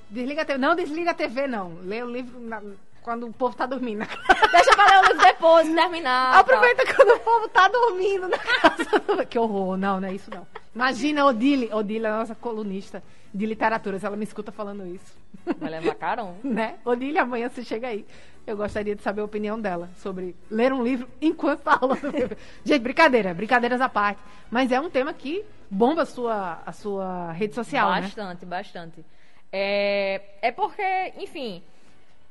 desliga 0.09 0.43
a 0.43 0.45
TV. 0.45 0.57
Não 0.57 0.75
desliga 0.75 1.11
a 1.11 1.13
TV, 1.13 1.45
não. 1.45 1.73
Lê 1.83 2.01
o 2.01 2.09
livro 2.09 2.39
na- 2.39 2.61
quando 3.01 3.27
o 3.27 3.33
povo 3.33 3.53
tá 3.55 3.65
dormindo. 3.65 4.05
Deixa 4.51 4.71
pra 4.75 4.85
ler 4.85 4.99
o 4.99 5.07
livro 5.13 5.23
depois, 5.25 5.73
terminar. 5.73 6.31
tá? 6.33 6.39
Aproveita 6.39 6.93
quando 6.95 7.09
o 7.15 7.19
povo 7.19 7.49
tá 7.49 7.67
dormindo 7.67 8.29
na 8.29 8.37
casa. 8.39 9.25
que 9.25 9.37
horror, 9.37 9.75
não, 9.75 9.99
não 9.99 10.07
é 10.07 10.13
isso 10.13 10.31
não. 10.33 10.47
Imagina 10.73 11.23
a 11.23 11.25
Odile, 11.25 11.69
Odile 11.73 12.05
é 12.05 12.09
a 12.09 12.17
nossa 12.19 12.35
colunista 12.35 13.03
de 13.33 13.45
literatura, 13.45 13.99
se 13.99 14.05
ela 14.05 14.15
me 14.15 14.23
escuta 14.23 14.51
falando 14.51 14.85
isso. 14.85 15.17
Levar 15.59 15.95
carão. 15.95 16.35
né? 16.43 16.75
Odile, 16.85 17.17
amanhã 17.17 17.49
você 17.49 17.63
chega 17.63 17.87
aí. 17.87 18.05
Eu 18.45 18.55
gostaria 18.55 18.95
de 18.95 19.01
saber 19.01 19.21
a 19.21 19.25
opinião 19.25 19.59
dela 19.59 19.89
sobre 19.97 20.35
ler 20.49 20.71
um 20.71 20.83
livro 20.83 21.07
enquanto 21.21 21.61
tá 21.61 21.75
rolando 21.75 22.07
o 22.07 22.11
filme. 22.11 22.37
Gente, 22.63 22.81
brincadeira, 22.81 23.33
brincadeiras 23.33 23.81
à 23.81 23.89
parte. 23.89 24.21
Mas 24.49 24.71
é 24.71 24.79
um 24.79 24.89
tema 24.89 25.13
que 25.13 25.43
bomba 25.69 26.03
a 26.03 26.05
sua, 26.05 26.61
a 26.65 26.71
sua 26.71 27.31
rede 27.33 27.53
social, 27.53 27.91
né? 27.91 28.01
Bastante, 28.01 28.45
bastante. 28.45 29.05
É, 29.51 30.21
é 30.41 30.51
porque, 30.51 31.13
enfim, 31.17 31.61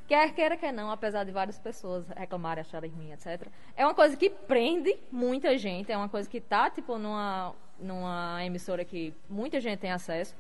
quer 0.06 0.32
queira, 0.32 0.56
quer 0.56 0.72
não, 0.72 0.90
apesar 0.90 1.24
de 1.24 1.32
várias 1.32 1.58
pessoas 1.58 2.06
reclamarem, 2.16 2.62
acharem 2.62 2.90
ruim, 2.90 3.12
etc. 3.12 3.48
É 3.76 3.84
uma 3.84 3.94
coisa 3.94 4.16
que 4.16 4.30
prende 4.30 4.96
muita 5.10 5.56
gente, 5.58 5.92
é 5.92 5.96
uma 5.96 6.08
coisa 6.08 6.28
que 6.28 6.40
tá, 6.40 6.70
tipo, 6.70 6.98
numa, 6.98 7.54
numa 7.78 8.44
emissora 8.44 8.84
que 8.84 9.14
muita 9.28 9.60
gente 9.60 9.80
tem 9.80 9.92
acesso. 9.92 10.34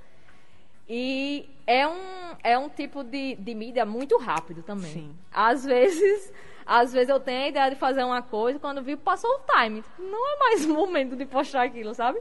E 0.88 1.48
é 1.66 1.86
um, 1.86 1.98
é 2.42 2.56
um 2.58 2.68
tipo 2.68 3.02
de, 3.02 3.34
de 3.36 3.54
mídia 3.54 3.84
muito 3.84 4.16
rápido 4.18 4.62
também. 4.62 4.92
Sim. 4.92 5.16
Às 5.32 5.64
vezes, 5.64 6.32
às 6.64 6.92
vezes 6.92 7.08
eu 7.08 7.18
tenho 7.18 7.44
a 7.44 7.48
ideia 7.48 7.70
de 7.70 7.76
fazer 7.76 8.04
uma 8.04 8.22
coisa, 8.22 8.58
quando 8.58 8.82
vi, 8.82 8.96
passou 8.96 9.30
o 9.30 9.40
time. 9.60 9.82
Não 9.98 10.34
é 10.34 10.38
mais 10.38 10.64
o 10.66 10.72
momento 10.74 11.16
de 11.16 11.26
postar 11.26 11.62
aquilo, 11.64 11.92
sabe? 11.94 12.20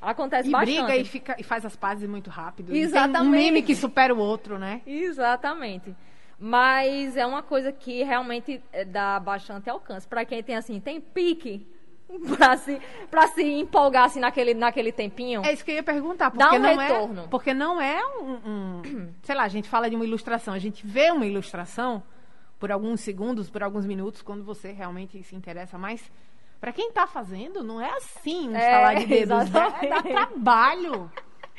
Acontece 0.00 0.48
E 0.48 0.52
bastante. 0.52 0.76
briga 0.82 0.96
e, 0.96 1.04
fica, 1.04 1.36
e 1.38 1.42
faz 1.42 1.64
as 1.64 1.74
pazes 1.76 2.08
muito 2.08 2.30
rápido. 2.30 2.74
E 2.74 2.78
Exatamente. 2.80 3.26
um 3.26 3.30
meme 3.30 3.62
que 3.62 3.74
supera 3.74 4.14
o 4.14 4.18
outro, 4.18 4.58
né? 4.58 4.80
Exatamente. 4.86 5.94
Mas 6.38 7.16
é 7.16 7.24
uma 7.26 7.42
coisa 7.42 7.72
que 7.72 8.02
realmente 8.02 8.62
eh, 8.72 8.84
dá 8.84 9.18
bastante 9.18 9.70
alcance. 9.70 10.06
Pra 10.06 10.24
quem 10.24 10.42
tem 10.42 10.54
assim, 10.54 10.78
tem 10.80 11.00
pique 11.00 11.66
pra 12.36 12.56
se, 12.56 12.80
pra 13.10 13.26
se 13.28 13.42
empolgar 13.42 14.04
assim 14.04 14.20
naquele, 14.20 14.54
naquele 14.54 14.92
tempinho. 14.92 15.44
É 15.44 15.52
isso 15.52 15.64
que 15.64 15.70
eu 15.72 15.76
ia 15.76 15.82
perguntar. 15.82 16.30
Dá 16.30 16.46
Porque 16.48 16.56
um 16.56 16.62
não 16.62 16.76
retorno. 16.76 17.22
É, 17.22 17.26
porque 17.28 17.54
não 17.54 17.80
é 17.80 18.00
um, 18.18 18.32
um- 18.46 19.14
Sei 19.22 19.34
lá, 19.34 19.42
a 19.44 19.48
gente 19.48 19.68
fala 19.68 19.90
de 19.90 19.96
uma 19.96 20.04
ilustração. 20.04 20.54
A 20.54 20.58
gente 20.58 20.86
vê 20.86 21.10
uma 21.10 21.26
ilustração 21.26 22.02
por 22.58 22.72
alguns 22.72 23.00
segundos, 23.00 23.50
por 23.50 23.62
alguns 23.62 23.84
minutos, 23.86 24.22
quando 24.22 24.44
você 24.44 24.72
realmente 24.72 25.22
se 25.22 25.34
interessa 25.34 25.76
mais. 25.76 26.10
Pra 26.60 26.72
quem 26.72 26.90
tá 26.90 27.06
fazendo, 27.06 27.62
não 27.62 27.80
é 27.80 27.90
assim, 27.96 28.48
um 28.48 28.56
É, 28.56 28.58
estalar 28.58 28.96
de 28.96 29.06
dedos. 29.06 29.54
É, 29.82 29.88
dá 29.88 30.02
trabalho. 30.02 31.10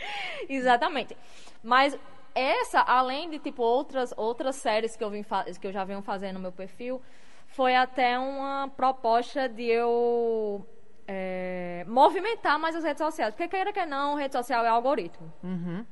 Exatamente. 0.50 1.16
Mas 1.64 1.98
essa, 2.34 2.82
além 2.82 3.30
de 3.30 3.40
tipo 3.40 3.62
outras 3.64 4.14
outras 4.16 4.56
séries 4.56 4.96
que 4.96 5.04
eu 5.04 5.10
vim 5.10 5.24
que 5.60 5.68
eu 5.68 5.72
já 5.72 5.84
venho 5.84 6.02
fazendo 6.02 6.36
no 6.36 6.42
meu 6.42 6.52
perfil, 6.52 7.02
foi 7.48 7.76
até 7.76 8.18
uma 8.20 8.68
proposta 8.76 9.48
de 9.50 9.64
eu 9.64 10.66
é, 11.08 11.86
movimentar 11.88 12.60
mais 12.60 12.76
as 12.76 12.84
redes 12.84 13.02
sociais. 13.02 13.34
Porque 13.34 13.48
queira 13.48 13.72
que 13.74 13.86
não, 13.86 14.16
rede 14.16 14.34
social 14.34 14.64
é 14.66 14.68
algoritmo. 14.68 15.32
Uhum. 15.44 15.86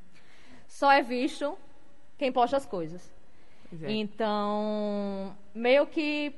Só 0.68 0.92
é 0.92 1.02
visto 1.02 1.58
quem 2.18 2.32
posta 2.32 2.58
as 2.58 2.66
coisas. 2.66 3.14
É. 3.84 3.92
Então, 3.92 5.36
meio 5.54 5.86
que 5.88 6.34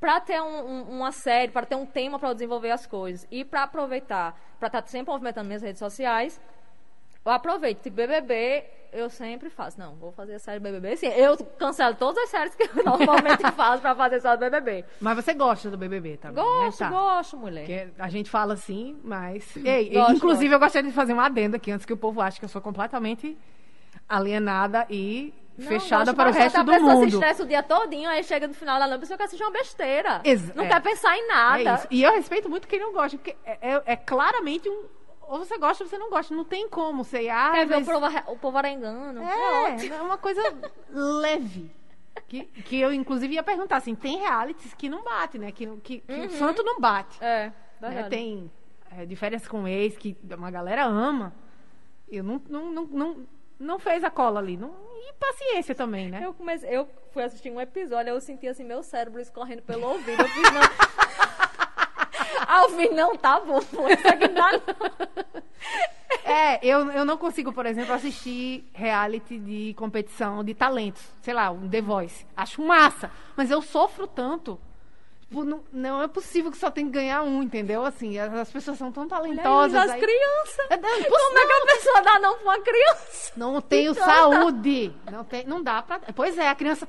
para 0.00 0.20
ter 0.20 0.40
um- 0.40 0.66
um- 0.66 0.82
uma 0.98 1.10
série, 1.12 1.50
para 1.50 1.66
ter 1.66 1.74
um 1.74 1.86
tema 1.86 2.18
para 2.18 2.32
desenvolver 2.32 2.70
as 2.70 2.86
coisas 2.86 3.26
e 3.30 3.44
para 3.44 3.62
aproveitar, 3.64 4.38
para 4.58 4.66
estar 4.68 4.86
sempre 4.86 5.10
movimentando 5.12 5.46
minhas 5.46 5.62
redes 5.62 5.78
sociais, 5.78 6.40
eu 7.26 7.32
aproveito. 7.32 7.82
Tipo, 7.82 7.96
BBB, 7.96 8.64
eu 8.92 9.10
sempre 9.10 9.50
faço. 9.50 9.78
Não, 9.78 9.94
vou 9.96 10.12
fazer 10.12 10.34
a 10.34 10.38
série 10.38 10.58
BBB. 10.60 10.96
Sim, 10.96 11.08
eu 11.08 11.36
cancelo 11.58 11.94
todas 11.96 12.22
as 12.24 12.30
séries 12.30 12.54
que 12.54 12.62
eu 12.62 12.68
normalmente 12.84 13.42
faço 13.52 13.82
para 13.82 13.94
fazer 13.94 14.20
só 14.20 14.36
do 14.36 14.40
BBB. 14.40 14.84
Mas 15.00 15.16
você 15.16 15.34
gosta 15.34 15.68
do 15.70 15.76
BBB 15.76 16.16
também, 16.16 16.42
né? 16.42 16.50
Gosto, 16.64 16.78
Tá. 16.78 16.88
gosto, 16.90 17.36
mulher. 17.36 17.66
Porque 17.66 17.88
a 18.02 18.08
gente 18.08 18.30
fala 18.30 18.54
assim, 18.54 18.98
mas. 19.04 19.54
Ei, 19.56 19.90
Gosto, 19.90 20.12
inclusive, 20.14 20.54
eu 20.54 20.58
gostaria 20.58 20.88
de 20.88 20.94
fazer 20.94 21.12
um 21.12 21.20
adendo 21.20 21.56
aqui, 21.56 21.70
antes 21.70 21.84
que 21.84 21.92
o 21.92 21.96
povo 21.96 22.20
ache 22.20 22.38
que 22.38 22.44
eu 22.44 22.48
sou 22.48 22.60
completamente 22.62 23.36
alienada 24.08 24.86
e 24.88 25.34
Não, 25.58 25.66
fechada 25.66 26.04
gosto 26.12 26.16
para 26.16 26.30
o 26.30 26.32
resto 26.32 26.56
a 26.58 26.62
do 26.62 26.70
pessoa 26.72 26.90
se 26.92 26.96
mundo. 26.96 27.08
estressa 27.08 27.42
o 27.42 27.46
dia 27.46 27.62
todinho, 27.62 28.08
aí 28.08 28.22
chega 28.22 28.46
no 28.46 28.54
final 28.54 28.78
da 28.78 28.86
noite, 28.86 28.98
a 28.98 29.00
pessoa 29.00 29.16
quer 29.18 29.24
assistir 29.24 29.42
uma 29.44 29.50
besteira. 29.52 30.20
Ex- 30.24 30.54
não 30.54 30.64
é. 30.64 30.68
quer 30.68 30.80
pensar 30.82 31.16
em 31.16 31.22
É 31.22 31.26
nada. 31.26 31.74
isso. 31.74 31.86
E 31.90 32.02
eu 32.02 32.12
respeito 32.12 32.48
muito 32.48 32.68
quem 32.68 32.78
não 32.78 32.92
gosta, 32.92 33.16
porque 33.18 33.36
é, 33.44 33.58
é- 33.72 33.82
é 33.86 33.96
claramente 33.96 34.68
um. 34.68 34.84
Ou 35.28 35.38
você 35.38 35.58
gosta 35.58 35.84
ou 35.84 35.90
você 35.90 35.98
não 35.98 36.10
gosta. 36.10 36.34
Não 36.34 36.44
tem 36.44 36.68
como 36.68 37.04
você. 37.04 37.28
Ah, 37.28 37.52
Quer 37.52 37.66
ver 37.66 37.76
mas- 37.76 37.88
o 37.88 37.92
povo, 37.92 38.32
o 38.32 38.38
povo 38.38 38.58
arengando. 38.58 39.20
É, 39.20 39.72
ótimo. 39.72 39.94
é 39.94 40.02
uma 40.02 40.18
coisa 40.18 40.42
leve. 40.90 41.70
Que, 42.28 42.44
que 42.44 42.80
eu, 42.80 42.92
inclusive, 42.92 43.34
ia 43.34 43.42
perguntar 43.42 43.76
assim: 43.76 43.94
tem 43.94 44.18
realities 44.18 44.74
que 44.74 44.88
não 44.88 45.02
bate, 45.04 45.38
né? 45.38 45.52
Que, 45.52 45.66
que, 45.78 45.98
que 46.00 46.12
o 46.12 46.30
santo 46.30 46.62
não 46.62 46.80
bate. 46.80 47.22
É, 47.22 47.52
né? 47.80 48.08
Tem 48.08 48.50
é, 48.90 49.04
diferença 49.04 49.48
com 49.48 49.66
ex, 49.68 49.96
que 49.96 50.16
uma 50.36 50.50
galera 50.50 50.84
ama. 50.84 51.34
Eu 52.08 52.22
não, 52.24 52.40
não, 52.48 52.72
não, 52.72 52.84
não, 52.84 53.26
não 53.58 53.78
fez 53.78 54.02
a 54.04 54.10
cola 54.10 54.40
ali. 54.40 54.56
Não, 54.56 54.74
e 54.96 55.12
paciência 55.14 55.74
também, 55.74 56.08
né? 56.08 56.20
Eu, 56.24 56.32
comecei, 56.32 56.68
eu 56.74 56.88
fui 57.10 57.22
assistir 57.22 57.50
um 57.50 57.60
episódio, 57.60 58.10
eu 58.10 58.20
senti 58.20 58.46
assim, 58.46 58.64
meu 58.64 58.82
cérebro 58.82 59.20
escorrendo 59.20 59.62
pelo 59.62 59.86
ouvido. 59.86 60.22
Eu 60.22 60.28
fiz, 60.28 60.52
não. 60.52 60.95
ah, 62.48 62.62
eu 62.62 62.68
fiz, 62.70 62.94
não, 62.94 63.16
tá 63.16 63.40
bom, 63.40 63.60
pô, 63.60 63.88
isso 63.88 64.06
aqui 64.08 64.28
não 64.28 64.34
dá 64.34 64.52
não. 64.52 65.42
É, 66.24 66.58
eu, 66.64 66.90
eu 66.90 67.04
não 67.04 67.16
consigo, 67.16 67.52
por 67.52 67.66
exemplo, 67.66 67.92
assistir 67.92 68.68
reality 68.72 69.38
de 69.38 69.74
competição 69.74 70.42
de 70.42 70.54
talentos. 70.54 71.02
Sei 71.22 71.32
lá, 71.34 71.50
um 71.50 71.68
The 71.68 71.80
Voice. 71.80 72.26
Acho 72.36 72.62
massa. 72.62 73.10
Mas 73.36 73.50
eu 73.50 73.60
sofro 73.62 74.06
tanto. 74.06 74.58
Tipo, 75.28 75.44
Não, 75.44 75.64
não 75.72 76.02
é 76.02 76.08
possível 76.08 76.50
que 76.50 76.56
só 76.58 76.70
tem 76.70 76.86
que 76.86 76.92
ganhar 76.92 77.22
um, 77.22 77.42
entendeu? 77.42 77.84
Assim, 77.84 78.18
as, 78.18 78.32
as 78.32 78.50
pessoas 78.50 78.78
são 78.78 78.90
tão 78.92 79.06
talentosas. 79.08 79.76
As 79.76 79.90
aí- 79.92 80.00
crianças. 80.00 80.66
É, 80.70 80.76
não, 80.76 80.90
Como 81.04 81.38
é 81.38 81.46
que 81.46 81.52
a 81.52 81.74
pessoa 81.74 82.00
dá 82.02 82.18
não 82.18 82.34
pra 82.38 82.44
uma 82.44 82.60
criança? 82.60 83.32
Não 83.36 83.60
tenho 83.60 83.92
Então, 83.92 84.04
saúde. 84.04 84.92
Não, 85.10 85.24
tem, 85.24 85.44
não 85.44 85.62
dá 85.62 85.82
pra. 85.82 86.00
Pois 86.14 86.38
é, 86.38 86.48
a 86.48 86.54
criança 86.54 86.88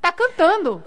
tá 0.00 0.12
cantando. 0.12 0.82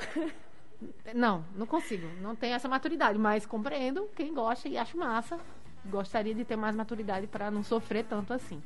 Não, 1.13 1.45
não 1.55 1.65
consigo. 1.65 2.07
Não 2.21 2.35
tenho 2.35 2.55
essa 2.55 2.67
maturidade. 2.67 3.17
Mas 3.17 3.45
compreendo 3.45 4.09
quem 4.15 4.33
gosta 4.33 4.67
e 4.67 4.77
acho 4.77 4.97
massa. 4.97 5.39
Gostaria 5.85 6.33
de 6.33 6.45
ter 6.45 6.55
mais 6.55 6.75
maturidade 6.75 7.27
pra 7.27 7.49
não 7.49 7.63
sofrer 7.63 8.05
tanto 8.05 8.33
assim. 8.33 8.61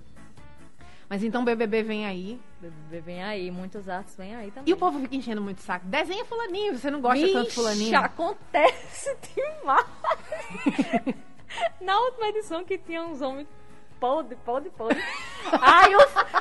Mas 1.10 1.24
então 1.24 1.46
BBB 1.46 1.84
vem 1.84 2.06
aí. 2.06 2.42
BBB 2.60 3.00
vem 3.02 3.24
aí, 3.24 3.52
muitos 3.52 3.88
artes 3.88 4.16
vem 4.16 4.36
aí 4.36 4.50
também. 4.50 4.70
E 4.70 4.74
o 4.74 4.78
povo 4.78 5.00
fica 5.00 5.16
enchendo 5.16 5.42
muito 5.42 5.62
saco. 5.62 5.86
Desenha 5.86 6.26
fulaninho, 6.26 6.78
você 6.78 6.90
não 6.90 7.00
gosta 7.00 7.26
tanto 7.28 7.38
de 7.38 7.44
Vixe, 7.44 7.56
fulaninho. 7.56 8.00
acontece 8.00 9.16
demais. 9.36 9.86
Na 11.80 12.00
última 12.00 12.28
edição 12.30 12.66
que 12.66 12.78
tinha 12.78 13.04
uns 13.04 13.22
homens 13.22 13.48
podre, 14.00 14.36
podre, 14.38 14.70
podre. 14.72 15.02
aí, 15.62 15.96
o, 15.96 16.00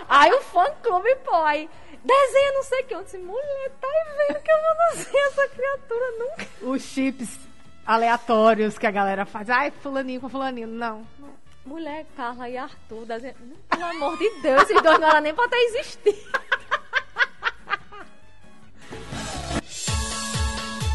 aí 0.08 0.32
o 0.32 0.40
fã 0.40 0.64
clube, 0.82 1.14
pô, 1.24 1.36
aí 1.36 1.68
desenha 2.04 2.52
não 2.52 2.62
sei 2.62 2.82
o 2.82 2.86
que. 2.86 2.94
Eu 2.94 3.02
disse, 3.02 3.18
mulher, 3.18 3.70
tá 3.80 3.88
vendo 4.28 4.40
que 4.42 4.50
eu 4.50 4.56
vou 4.56 4.96
desenhar 4.96 5.26
essa 5.28 5.48
criatura 5.48 6.10
nunca. 6.18 6.46
Os 6.62 6.82
chips 6.82 7.38
aleatórios 7.86 8.78
que 8.78 8.86
a 8.86 8.90
galera 8.90 9.24
faz. 9.24 9.50
Ai, 9.50 9.70
fulaninho 9.70 10.20
com 10.20 10.28
fulaninho. 10.28 10.68
Não. 10.68 11.06
não. 11.18 11.34
Mulher, 11.66 12.04
Carla 12.14 12.48
e 12.48 12.58
Arthur, 12.58 13.06
desenha... 13.06 13.34
pelo 13.70 13.84
amor 13.84 14.18
de 14.18 14.28
Deus, 14.42 14.62
esses 14.64 14.82
dois 14.82 15.00
não 15.00 15.08
eram 15.08 15.20
nem 15.20 15.34
pra 15.34 15.48
ter 15.48 15.56
existido. 15.56 16.18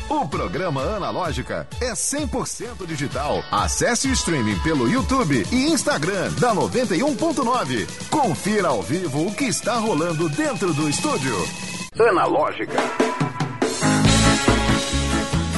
O 0.09 0.27
programa 0.27 0.81
Analógica 0.81 1.67
é 1.79 1.91
100% 1.91 2.83
digital. 2.87 3.43
Acesse 3.51 4.07
o 4.07 4.11
streaming 4.11 4.57
pelo 4.61 4.89
YouTube 4.89 5.45
e 5.51 5.71
Instagram 5.71 6.31
da 6.39 6.51
91.9. 6.51 8.09
Confira 8.09 8.69
ao 8.69 8.81
vivo 8.81 9.27
o 9.27 9.35
que 9.35 9.45
está 9.45 9.75
rolando 9.75 10.27
dentro 10.29 10.73
do 10.73 10.89
estúdio. 10.89 11.35
Analógica. 11.99 12.73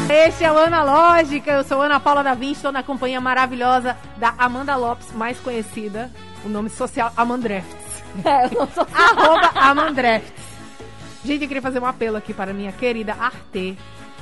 Este 0.09 0.43
é 0.43 0.51
o 0.51 0.57
Analógica, 0.57 1.51
eu 1.51 1.63
sou 1.63 1.81
Ana 1.81 1.97
Paula 2.01 2.21
da 2.21 2.33
Vinci, 2.33 2.55
estou 2.55 2.73
na 2.73 2.83
companhia 2.83 3.21
maravilhosa 3.21 3.95
da 4.17 4.33
Amanda 4.37 4.75
Lopes, 4.75 5.13
mais 5.13 5.39
conhecida, 5.39 6.11
o 6.43 6.49
nome 6.49 6.69
social 6.69 7.13
Amandrefts. 7.15 7.79
É, 8.25 8.47
eu 8.47 8.51
não 8.59 8.67
sou... 8.67 8.85
Arroba 8.93 9.51
Amandrefts. 9.55 10.43
Gente, 11.23 11.43
eu 11.43 11.47
queria 11.47 11.61
fazer 11.61 11.79
um 11.79 11.85
apelo 11.85 12.17
aqui 12.17 12.33
para 12.33 12.51
minha 12.51 12.73
querida 12.73 13.13
Arte, 13.13 13.77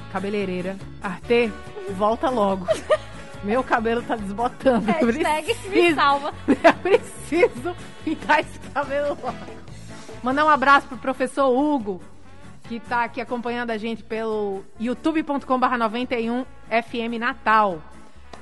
cabeleireira. 0.10 0.78
Arte, 1.02 1.52
volta 1.96 2.30
logo. 2.30 2.66
Meu 3.44 3.64
cabelo 3.64 4.02
tá 4.04 4.16
desbotando. 4.18 4.90
eu 5.00 5.08
Hashtag 5.08 5.48
me 5.48 5.54
preciso- 5.70 5.96
salva. 5.96 6.34
Eu 6.48 6.74
preciso 6.74 7.76
pintar 8.04 8.42
esse 8.42 8.60
cabelo 8.74 9.18
logo. 9.24 9.38
Mandar 10.22 10.44
um 10.46 10.50
abraço 10.50 10.88
pro 10.88 10.98
professor 10.98 11.48
Hugo, 11.50 12.02
que 12.68 12.80
tá 12.82 13.06
aqui 13.06 13.22
acompanhando 13.22 13.72
a 13.72 13.78
gente 13.78 14.04
pelo 14.04 14.66
youtube.com.br 14.80 15.78
91 15.78 16.44
FM 16.70 17.18
Natal. 17.18 17.82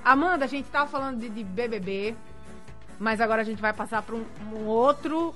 Amanda, 0.04 0.46
a 0.46 0.48
gente 0.48 0.68
tava 0.70 0.88
falando 0.90 1.20
de, 1.20 1.30
de 1.30 1.44
BBB, 1.44 2.16
mas 2.98 3.22
agora 3.22 3.44
a 3.44 3.46
gente 3.46 3.62
vai 3.62 3.74
passar 3.74 4.02
para 4.02 4.16
um, 4.16 4.26
um 4.52 4.66
outro 4.66 5.36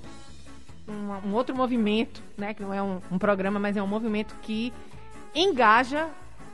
um, 0.87 1.29
um 1.29 1.33
outro 1.35 1.55
movimento, 1.55 2.23
né? 2.35 2.55
Que 2.55 2.63
não 2.63 2.73
é 2.73 2.81
um, 2.81 2.99
um 3.11 3.19
programa, 3.19 3.59
mas 3.59 3.77
é 3.77 3.83
um 3.83 3.87
movimento 3.87 4.35
que 4.41 4.73
engaja 5.35 6.09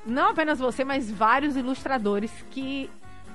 não 0.08 0.30
apenas 0.30 0.58
você, 0.60 0.84
mas 0.84 1.12
vários 1.12 1.56
ilustradores, 1.56 2.32
que 2.50 2.90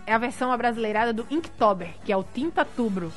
é 0.06 0.12
a 0.12 0.18
versão 0.18 0.50
abrasileirada 0.50 1.12
do 1.12 1.26
Inktober, 1.30 1.94
que 2.04 2.12
é 2.12 2.16
o 2.16 2.24
Tinta 2.24 2.64
Tubro. 2.64 3.12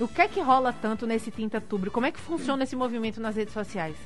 O 0.00 0.08
que 0.08 0.22
é 0.22 0.28
que 0.28 0.40
rola 0.40 0.72
tanto 0.72 1.06
nesse 1.06 1.30
Tinta 1.30 1.60
Tubro? 1.60 1.90
Como 1.90 2.06
é 2.06 2.12
que 2.12 2.18
funciona 2.18 2.64
esse 2.64 2.74
movimento 2.74 3.20
nas 3.20 3.36
redes 3.36 3.52
sociais? 3.52 3.96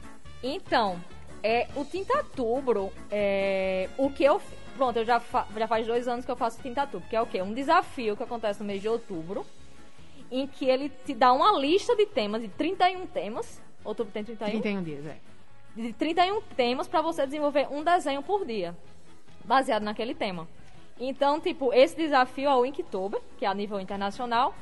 Então, 0.43 0.99
é, 1.43 1.69
o 1.77 1.85
Tintatubro, 1.85 2.93
é, 3.11 3.89
o 3.97 4.11
que 4.11 4.25
eu... 4.25 4.41
Pronto, 4.77 4.97
eu 4.99 5.05
já, 5.05 5.21
fa- 5.21 5.47
já 5.55 5.69
faz 5.69 5.87
dois 5.87 6.09
anos 6.09 6.25
que 6.25 6.31
eu 6.31 6.37
faço 6.37 6.61
Tintatubro, 6.63 7.07
que 7.09 7.15
é 7.15 7.21
o 7.21 7.27
quê? 7.27 7.43
Um 7.43 7.53
desafio 7.53 8.17
que 8.17 8.23
acontece 8.23 8.59
no 8.61 8.67
mês 8.67 8.81
de 8.81 8.89
outubro, 8.89 9.45
em 10.31 10.47
que 10.47 10.65
ele 10.65 10.91
te 11.05 11.13
dá 11.15 11.31
uma 11.33 11.53
lista 11.61 11.95
de 11.95 12.07
temas, 12.07 12.41
de 12.41 12.49
31 12.49 13.07
temas. 13.07 13.61
Outubro 13.85 14.11
tem 14.13 14.25
31? 14.25 14.61
31 14.63 14.83
dias, 14.83 15.07
é. 15.07 15.17
De 15.75 15.93
31 15.93 16.41
temas 16.57 16.87
para 16.89 17.01
você 17.01 17.25
desenvolver 17.25 17.67
um 17.71 17.83
desenho 17.83 18.23
por 18.23 18.45
dia, 18.45 18.77
baseado 19.45 19.83
naquele 19.83 20.15
tema. 20.15 20.47
Então, 21.01 21.41
tipo, 21.41 21.73
esse 21.73 21.97
desafio 21.97 22.49
é 22.49 22.55
o 22.55 22.65
Inktober, 22.67 23.21
que 23.39 23.45
é 23.45 23.49
a 23.49 23.55
nível 23.55 23.81
internacional, 23.81 24.55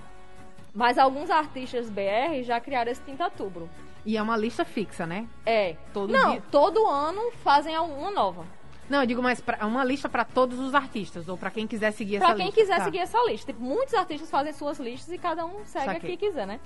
mas 0.75 0.96
alguns 0.99 1.29
artistas 1.31 1.90
BR 1.90 2.42
já 2.42 2.61
criaram 2.61 2.90
esse 2.92 3.03
Tintatubro. 3.03 3.68
E 4.07 4.16
é 4.16 4.23
uma 4.23 4.37
lista 4.37 4.64
fixa, 4.64 5.07
né? 5.07 5.29
É. 5.44 5.77
Todo 5.92 6.12
Não, 6.12 6.33
dia? 6.33 6.42
todo 6.51 6.87
ano 6.87 7.33
fazem 7.42 7.77
uma 7.79 8.11
nova. 8.11 8.46
Não, 8.88 9.01
eu 9.03 9.07
digo 9.07 9.23
mais 9.23 9.40
pra, 9.40 9.59
é 9.61 9.64
uma 9.64 9.85
lista 9.85 10.09
para 10.09 10.25
todos 10.25 10.59
os 10.59 10.75
artistas, 10.75 11.29
ou 11.29 11.37
para 11.37 11.51
quem 11.51 11.66
quiser 11.66 11.90
seguir 11.92 12.16
essa 12.16 12.27
Pra 12.27 12.35
quem 12.37 12.46
lista. 12.46 12.61
quiser 12.61 12.79
Tá. 12.79 12.85
seguir 12.85 12.99
essa 12.99 13.18
lista. 13.27 13.53
Tipo, 13.53 13.62
muitos 13.64 13.94
artistas 13.94 14.31
fazem 14.31 14.53
suas 14.53 14.79
listas 14.81 15.12
e 15.12 15.18
cada 15.18 15.44
um 15.44 15.64
segue 15.66 15.90
a 15.90 16.01
que 16.01 16.16
quiser, 16.16 16.46
né? 16.46 16.59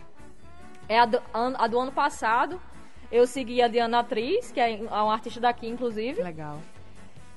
É 0.88 0.98
a 1.00 1.07
do, 1.07 1.20
a 1.33 1.66
do 1.66 1.78
ano 1.80 1.90
passado. 1.92 2.61
Eu 3.14 3.29
segui 3.29 3.62
a 3.62 3.68
Diana 3.68 4.00
Atriz, 4.00 4.50
que 4.50 4.59
é 4.59 4.77
uma 4.90 5.12
artista 5.12 5.38
daqui, 5.40 5.68
inclusive. 5.68 6.20
Legal. 6.20 6.59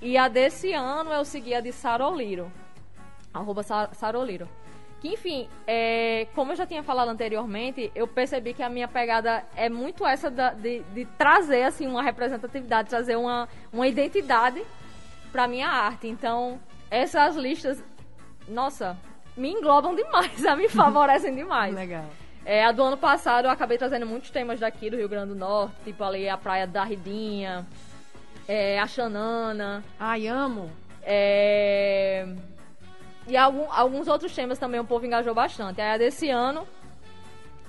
E 0.02 0.18
a 0.18 0.28
desse 0.28 0.74
ano 0.74 1.12
eu 1.14 1.24
segui 1.24 1.54
a 1.54 1.60
de 1.62 1.72
Saroliro. 1.72 2.52
Arroba 3.32 3.62
Sa- 3.62 3.90
Saroliro. 3.94 4.50
Que, 5.00 5.10
enfim, 5.10 5.48
é, 5.68 6.26
como 6.34 6.52
eu 6.52 6.56
já 6.56 6.66
tinha 6.66 6.82
falado 6.82 7.10
anteriormente, 7.10 7.92
eu 7.94 8.08
percebi 8.08 8.56
que 8.56 8.64
a 8.64 8.70
minha 8.70 8.88
pegada 8.88 9.44
é 9.56 9.70
muito 9.70 10.04
essa 10.04 10.32
da- 10.32 10.50
de, 10.54 10.80
de 10.96 11.06
trazer, 11.16 11.62
assim, 11.62 11.86
uma 11.86 12.02
representatividade, 12.02 12.90
trazer 12.90 13.16
uma, 13.16 13.48
uma 13.72 13.88
identidade 13.88 14.64
pra 15.32 15.48
minha 15.48 15.68
arte. 15.70 16.08
Então, 16.08 16.60
essas 16.90 17.36
listas, 17.36 17.84
nossa, 18.48 18.98
me 19.36 19.52
englobam 19.52 19.94
demais, 19.94 20.42
me 20.58 20.68
favorecem 20.70 21.36
demais. 21.36 21.76
Legal. 21.76 22.06
É, 22.50 22.64
a 22.64 22.72
do 22.72 22.82
ano 22.82 22.96
passado 22.96 23.44
eu 23.44 23.52
acabei 23.52 23.78
trazendo 23.78 24.06
muitos 24.06 24.30
temas 24.30 24.58
daqui 24.58 24.90
do 24.90 24.96
Rio 24.96 25.10
Grande 25.10 25.34
do 25.34 25.36
Norte, 25.36 25.76
tipo 25.84 26.02
ali 26.02 26.30
a 26.30 26.38
Praia 26.38 26.66
da 26.66 26.86
Ridinha, 26.86 27.68
é, 28.48 28.80
a 28.80 28.88
Xanana. 28.88 29.84
Ai, 30.00 30.28
amo. 30.28 30.72
É... 31.04 32.26
E 33.28 33.36
algum, 33.36 33.70
alguns 33.70 34.08
outros 34.08 34.34
temas 34.34 34.58
também 34.58 34.80
o 34.80 34.86
povo 34.86 35.06
engajou 35.06 35.36
bastante. 35.36 35.82
Aí 35.82 35.92
a 35.92 35.98
desse 35.98 36.30
ano 36.30 36.66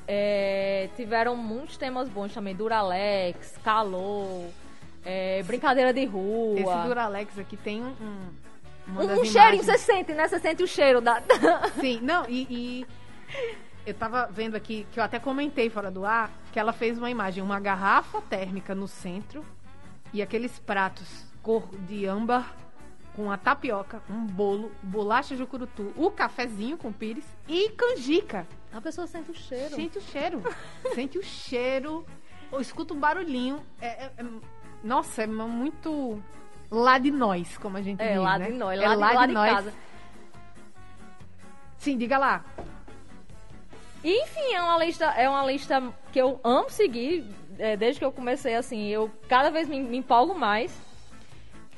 é, 0.06 0.88
tiveram 0.94 1.34
muitos 1.34 1.76
temas 1.76 2.08
bons 2.08 2.32
também. 2.32 2.54
Duralex, 2.54 3.58
calor, 3.64 4.46
é, 5.04 5.42
brincadeira 5.42 5.92
de 5.92 6.04
rua. 6.04 6.60
Esse 6.60 6.86
Duralex 6.86 7.36
aqui 7.36 7.56
tem 7.56 7.82
um. 7.82 7.88
um 8.00 8.48
um, 8.90 9.02
um 9.02 9.24
cheirinho, 9.24 9.64
imagens- 9.64 9.66
você 9.66 9.78
sente, 9.78 10.12
né? 10.14 10.28
Você 10.28 10.38
sente 10.38 10.62
o 10.62 10.68
cheiro 10.68 11.00
da. 11.00 11.20
Sim, 11.80 11.98
não, 12.00 12.24
e, 12.28 12.46
e 12.48 12.86
eu 13.88 13.94
tava 13.94 14.27
vendo 14.27 14.55
aqui, 14.55 14.87
que 14.92 15.01
eu 15.01 15.05
até 15.05 15.18
comentei 15.18 15.70
fora 15.70 15.90
do 15.90 16.05
ar, 16.05 16.31
que 16.53 16.59
ela 16.59 16.72
fez 16.72 16.98
uma 16.98 17.11
imagem, 17.11 17.42
uma 17.42 17.59
garrafa 17.59 18.20
térmica 18.20 18.74
no 18.74 18.87
centro 18.87 19.44
e 20.12 20.20
aqueles 20.20 20.59
pratos 20.59 21.27
cor 21.42 21.66
de 21.87 22.07
âmbar 22.07 22.55
com 23.14 23.31
a 23.33 23.37
tapioca, 23.38 24.03
um 24.09 24.27
bolo, 24.27 24.70
bolacha 24.83 25.35
de 25.35 25.44
curutu, 25.46 25.92
o 25.96 26.11
cafezinho 26.11 26.77
com 26.77 26.92
pires 26.92 27.24
e 27.48 27.70
canjica. 27.70 28.46
A 28.72 28.81
pessoa 28.81 29.07
sente 29.07 29.31
o 29.31 29.35
cheiro. 29.35 29.74
Sente 29.74 29.98
o 29.98 30.01
cheiro. 30.03 30.42
Sente 30.94 31.18
o 31.18 31.22
cheiro. 31.22 32.07
Ou 32.53 32.61
escuta 32.61 32.94
um 32.94 33.01
barulhinho. 33.01 33.61
É, 33.81 34.05
é- 34.05 34.12
é- 34.18 34.24
nossa, 34.85 35.22
é 35.22 35.27
muito 35.27 36.22
lá 36.70 36.98
de 36.98 37.11
nós, 37.11 37.57
como 37.59 37.77
a 37.77 37.83
gente 37.83 38.01
é, 38.01 38.12
diz, 38.12 38.22
lá 38.22 38.38
né? 38.38 38.46
de 38.46 38.53
nós, 38.53 38.79
é 38.79 38.87
lá, 38.87 38.94
de, 38.94 39.14
lá 39.16 39.27
de 39.27 39.33
nós. 39.33 39.53
casa. 39.53 39.74
Sim, 41.79 41.96
diga 41.96 42.18
lá. 42.18 42.44
E, 44.04 44.22
enfim, 44.22 44.54
é 44.54 44.62
uma 44.62 44.84
lista, 44.84 45.04
é 45.06 45.28
uma 45.28 45.44
lista 45.44 45.82
que 46.12 46.20
eu 46.20 46.40
amo 46.44 46.70
seguir. 46.70 47.24
é, 47.58 47.76
desde 47.76 47.98
que 47.98 48.04
eu 48.04 48.12
comecei, 48.12 48.54
assim, 48.54 48.87
eu 48.87 49.11
cada 49.28 49.50
vez 49.50 49.68
me, 49.68 49.80
me 49.80 49.96
empolgo 49.98 50.34
mais. 50.34 50.72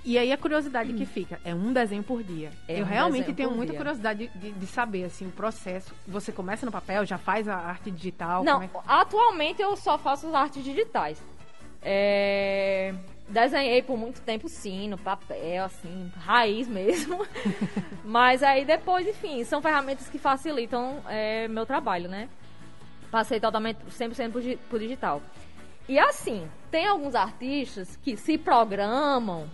E 0.02 0.16
aí 0.16 0.32
a 0.32 0.38
curiosidade 0.38 0.94
que 0.94 1.04
fica, 1.04 1.38
é 1.44 1.54
um 1.54 1.72
desenho 1.74 2.02
por 2.02 2.22
dia. 2.22 2.50
É 2.66 2.80
eu 2.80 2.84
um 2.84 2.88
realmente 2.88 3.32
tenho 3.34 3.50
muita 3.50 3.72
dia. 3.72 3.78
curiosidade 3.78 4.30
de, 4.34 4.52
de 4.52 4.66
saber, 4.66 5.04
assim, 5.04 5.26
o 5.26 5.30
processo. 5.30 5.94
Você 6.08 6.32
começa 6.32 6.64
no 6.64 6.72
papel, 6.72 7.04
já 7.04 7.18
faz 7.18 7.46
a 7.46 7.56
arte 7.56 7.90
digital? 7.90 8.42
Não, 8.42 8.62
é 8.62 8.70
atualmente 8.86 9.60
eu 9.60 9.76
só 9.76 9.98
faço 9.98 10.26
as 10.28 10.34
artes 10.34 10.64
digitais. 10.64 11.22
É, 11.82 12.94
Desenhei 13.30 13.80
por 13.80 13.96
muito 13.96 14.20
tempo 14.22 14.48
sim, 14.48 14.88
no 14.88 14.98
papel, 14.98 15.64
assim, 15.64 16.12
raiz 16.16 16.66
mesmo. 16.66 17.24
Mas 18.04 18.42
aí 18.42 18.64
depois, 18.64 19.06
enfim, 19.06 19.44
são 19.44 19.62
ferramentas 19.62 20.08
que 20.08 20.18
facilitam 20.18 21.00
é, 21.08 21.46
meu 21.46 21.64
trabalho, 21.64 22.08
né? 22.08 22.28
Passei 23.08 23.38
totalmente 23.38 23.78
100% 23.86 24.32
pro, 24.32 24.58
pro 24.68 24.78
digital. 24.80 25.22
E 25.88 25.96
assim, 25.96 26.48
tem 26.72 26.86
alguns 26.86 27.14
artistas 27.14 27.96
que 28.02 28.16
se 28.16 28.36
programam 28.36 29.48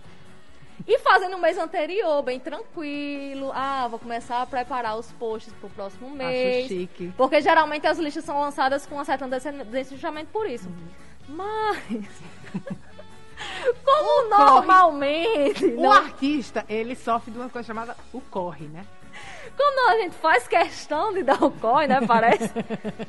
e 0.87 0.99
fazem 0.99 1.29
no 1.29 1.37
mês 1.37 1.57
anterior, 1.57 2.21
bem 2.23 2.39
tranquilo. 2.39 3.51
Ah, 3.53 3.87
vou 3.87 3.99
começar 3.99 4.41
a 4.41 4.45
preparar 4.45 4.97
os 4.97 5.11
posts 5.13 5.53
pro 5.53 5.69
próximo 5.69 6.09
mês. 6.09 6.65
Acho 6.65 6.73
chique. 6.73 7.13
Porque 7.15 7.41
geralmente 7.41 7.85
as 7.85 7.97
listas 7.97 8.23
são 8.23 8.39
lançadas 8.39 8.85
com 8.85 8.95
uma 8.95 9.05
certa 9.05 9.25
antecedência 9.25 9.95
justamente 9.95 10.27
por 10.27 10.47
isso. 10.47 10.67
Mas. 11.27 11.77
Como 13.97 14.29
normalmente. 14.29 15.65
O 15.65 15.81
não- 15.81 15.91
artista, 15.91 16.65
ele 16.69 16.95
sofre 16.95 17.31
de 17.31 17.37
uma 17.37 17.49
coisa 17.49 17.65
chamada 17.67 17.95
o 18.13 18.21
corre, 18.21 18.65
né? 18.67 18.85
Quando 19.55 19.89
a 19.89 19.97
gente 20.01 20.15
faz 20.15 20.47
questão 20.47 21.13
de 21.13 21.23
dar 21.23 21.41
o 21.43 21.49
corre, 21.51 21.87
né? 21.87 21.99
Parece. 22.05 22.51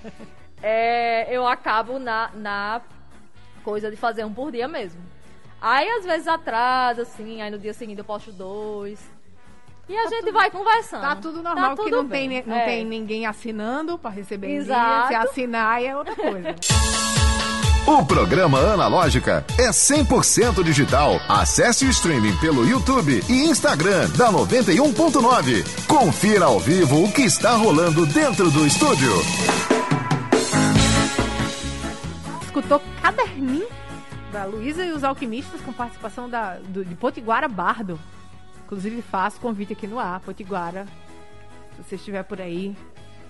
é, 0.62 1.26
eu 1.34 1.46
acabo 1.46 1.98
na, 1.98 2.30
na 2.34 2.80
coisa 3.62 3.90
de 3.90 3.96
fazer 3.96 4.24
um 4.24 4.32
por 4.32 4.50
dia 4.50 4.66
mesmo. 4.66 5.00
Aí 5.60 5.88
às 5.90 6.04
vezes 6.04 6.28
atrasa, 6.28 7.02
assim, 7.02 7.42
aí 7.42 7.50
no 7.50 7.58
dia 7.58 7.74
seguinte 7.74 7.98
eu 7.98 8.04
posto 8.04 8.32
dois. 8.32 8.98
E 9.88 9.96
a 9.96 10.06
gente 10.06 10.30
vai 10.30 10.50
conversando. 10.50 11.00
Tá 11.00 11.16
tudo 11.16 11.42
normal, 11.42 11.74
porque 11.74 11.90
tudo 11.90 12.02
não, 12.02 12.08
tem, 12.10 12.28
bem. 12.28 12.42
não 12.46 12.56
É. 12.56 12.64
tem 12.66 12.84
ninguém 12.84 13.26
assinando 13.26 13.98
pra 13.98 14.10
receber 14.10 14.46
em 14.46 14.50
dia. 14.50 14.58
Exato. 14.60 15.08
Se 15.08 15.14
assinar, 15.14 15.82
é 15.82 15.96
outra 15.96 16.14
coisa. 16.14 16.54
O 17.88 18.04
programa 18.04 18.58
Analógica 18.58 19.46
é 19.58 19.70
100% 19.70 20.62
digital. 20.62 21.18
Acesse 21.26 21.86
o 21.86 21.88
streaming 21.88 22.36
pelo 22.36 22.68
YouTube 22.68 23.22
e 23.26 23.46
Instagram 23.46 24.10
da 24.10 24.30
91.9. 24.30 25.86
Confira 25.86 26.44
ao 26.44 26.60
vivo 26.60 27.02
o 27.02 27.10
que 27.10 27.22
está 27.22 27.52
rolando 27.56 28.04
dentro 28.04 28.50
do 28.50 28.66
estúdio. 28.66 29.10
Escutou 32.42 32.82
Caderninho 33.00 33.66
da 34.30 34.44
Luísa 34.44 34.84
e 34.84 34.92
os 34.92 35.02
Alquimistas 35.02 35.62
com 35.62 35.72
participação 35.72 36.28
da, 36.28 36.58
do, 36.58 36.84
de 36.84 36.94
Potiguara 36.94 37.48
Bardo. 37.48 37.98
Inclusive 38.66 39.00
faço 39.00 39.40
convite 39.40 39.72
aqui 39.72 39.86
no 39.86 39.98
ar, 39.98 40.20
Potiguara. 40.20 40.84
Se 41.74 41.82
você 41.82 41.94
estiver 41.94 42.22
por 42.22 42.38
aí, 42.38 42.76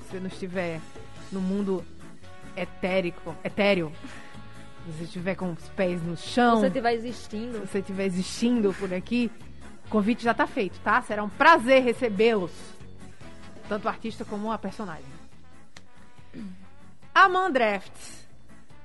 se 0.00 0.10
você 0.10 0.18
não 0.18 0.26
estiver 0.26 0.80
no 1.30 1.40
mundo 1.40 1.84
etérico, 2.56 3.36
etéreo, 3.44 3.92
você 4.86 5.04
estiver 5.04 5.34
com 5.34 5.52
os 5.52 5.68
pés 5.70 6.02
no 6.02 6.16
chão, 6.16 6.56
Se 6.56 6.60
você 6.62 6.66
estiver 6.68 6.94
existindo. 6.94 7.52
se 7.52 7.66
você 7.66 7.78
estiver 7.80 8.04
existindo 8.06 8.72
por 8.74 8.92
aqui, 8.94 9.30
o 9.86 9.88
convite 9.90 10.24
já 10.24 10.32
está 10.32 10.46
feito, 10.46 10.78
tá? 10.80 11.00
Será 11.02 11.22
um 11.22 11.28
prazer 11.28 11.82
recebê-los. 11.82 12.52
Tanto 13.68 13.84
o 13.84 13.88
artista 13.88 14.24
como 14.24 14.50
a 14.50 14.58
personagem. 14.58 15.04
Amanda 17.14 17.50
Drafts. 17.58 18.26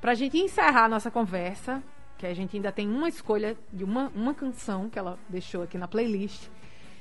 Pra 0.02 0.14
gente 0.14 0.38
encerrar 0.38 0.86
a 0.86 0.90
nossa 0.90 1.10
conversa, 1.10 1.82
que 2.18 2.26
a 2.26 2.34
gente 2.34 2.58
ainda 2.58 2.72
tem 2.72 2.90
uma 2.90 3.08
escolha 3.08 3.56
de 3.72 3.84
uma, 3.84 4.12
uma 4.14 4.34
canção 4.34 4.90
que 4.90 5.00
ela 5.00 5.18
deixou 5.30 5.64
aqui 5.64 5.78
na 5.78 5.88
playlist. 5.88 6.48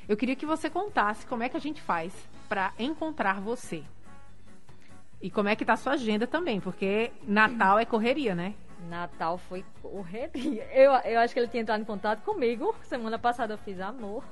Eu 0.08 0.16
queria 0.16 0.36
que 0.36 0.46
você 0.46 0.68
contasse 0.68 1.26
como 1.26 1.42
é 1.42 1.48
que 1.48 1.56
a 1.56 1.60
gente 1.60 1.80
faz 1.80 2.12
pra 2.48 2.72
encontrar 2.78 3.40
você. 3.40 3.82
E 5.20 5.30
como 5.30 5.48
é 5.48 5.54
que 5.56 5.64
tá 5.64 5.74
a 5.74 5.76
sua 5.76 5.92
agenda 5.92 6.26
também, 6.26 6.60
porque 6.60 7.12
Natal 7.22 7.78
é 7.78 7.84
correria, 7.84 8.34
né? 8.34 8.54
Natal 8.88 9.38
foi 9.48 9.64
correria. 9.82 10.64
Eu, 10.72 10.92
eu 11.10 11.20
acho 11.20 11.32
que 11.34 11.40
ele 11.40 11.48
tinha 11.48 11.62
entrado 11.62 11.80
em 11.80 11.84
contato 11.84 12.20
comigo. 12.22 12.74
Semana 12.84 13.18
passada 13.18 13.54
eu 13.54 13.58
fiz 13.58 13.80
amor. 13.80 14.24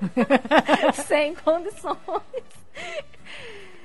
Sem 1.06 1.34
condições. 1.34 1.98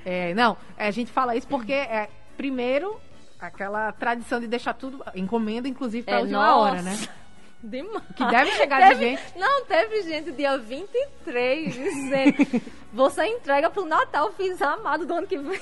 É, 0.06 0.34
não, 0.34 0.56
a 0.78 0.91
gente 0.91 1.12
fala 1.12 1.36
isso 1.36 1.47
porque, 1.47 1.73
é, 1.73 2.10
primeiro, 2.38 2.99
aquela 3.39 3.91
tradição 3.91 4.39
de 4.39 4.47
deixar 4.47 4.73
tudo, 4.73 5.04
encomenda, 5.15 5.67
inclusive, 5.67 6.04
pra 6.04 6.17
É, 6.17 6.21
última 6.21 6.45
nossa. 6.45 6.60
hora, 6.60 6.82
né? 6.82 6.95
Demais. 7.63 8.04
Que 8.15 8.23
deve 8.28 8.51
chegar 8.51 8.82
de 8.84 8.89
Teve- 8.99 9.17
gente. 9.17 9.38
Não, 9.39 9.65
teve 9.65 10.04
gente 10.04 10.32
dia 10.34 10.56
23 10.58 11.73
dizendo: 11.73 12.62
Você 12.93 13.25
entrega 13.25 13.71
pro 13.71 13.86
Natal, 13.86 14.32
fiz 14.34 14.62
amado 14.62 15.04
do 15.08 15.13
ano 15.15 15.25
que 15.25 15.38
vem. 15.39 15.60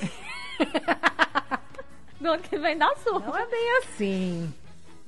do 2.24 2.32
ano 2.32 2.42
que 2.44 2.58
vem 2.58 2.78
dá 2.78 2.96
sua. 2.98 3.20
Não 3.20 3.38
é 3.38 3.46
bem 3.46 3.78
assim. 3.80 4.54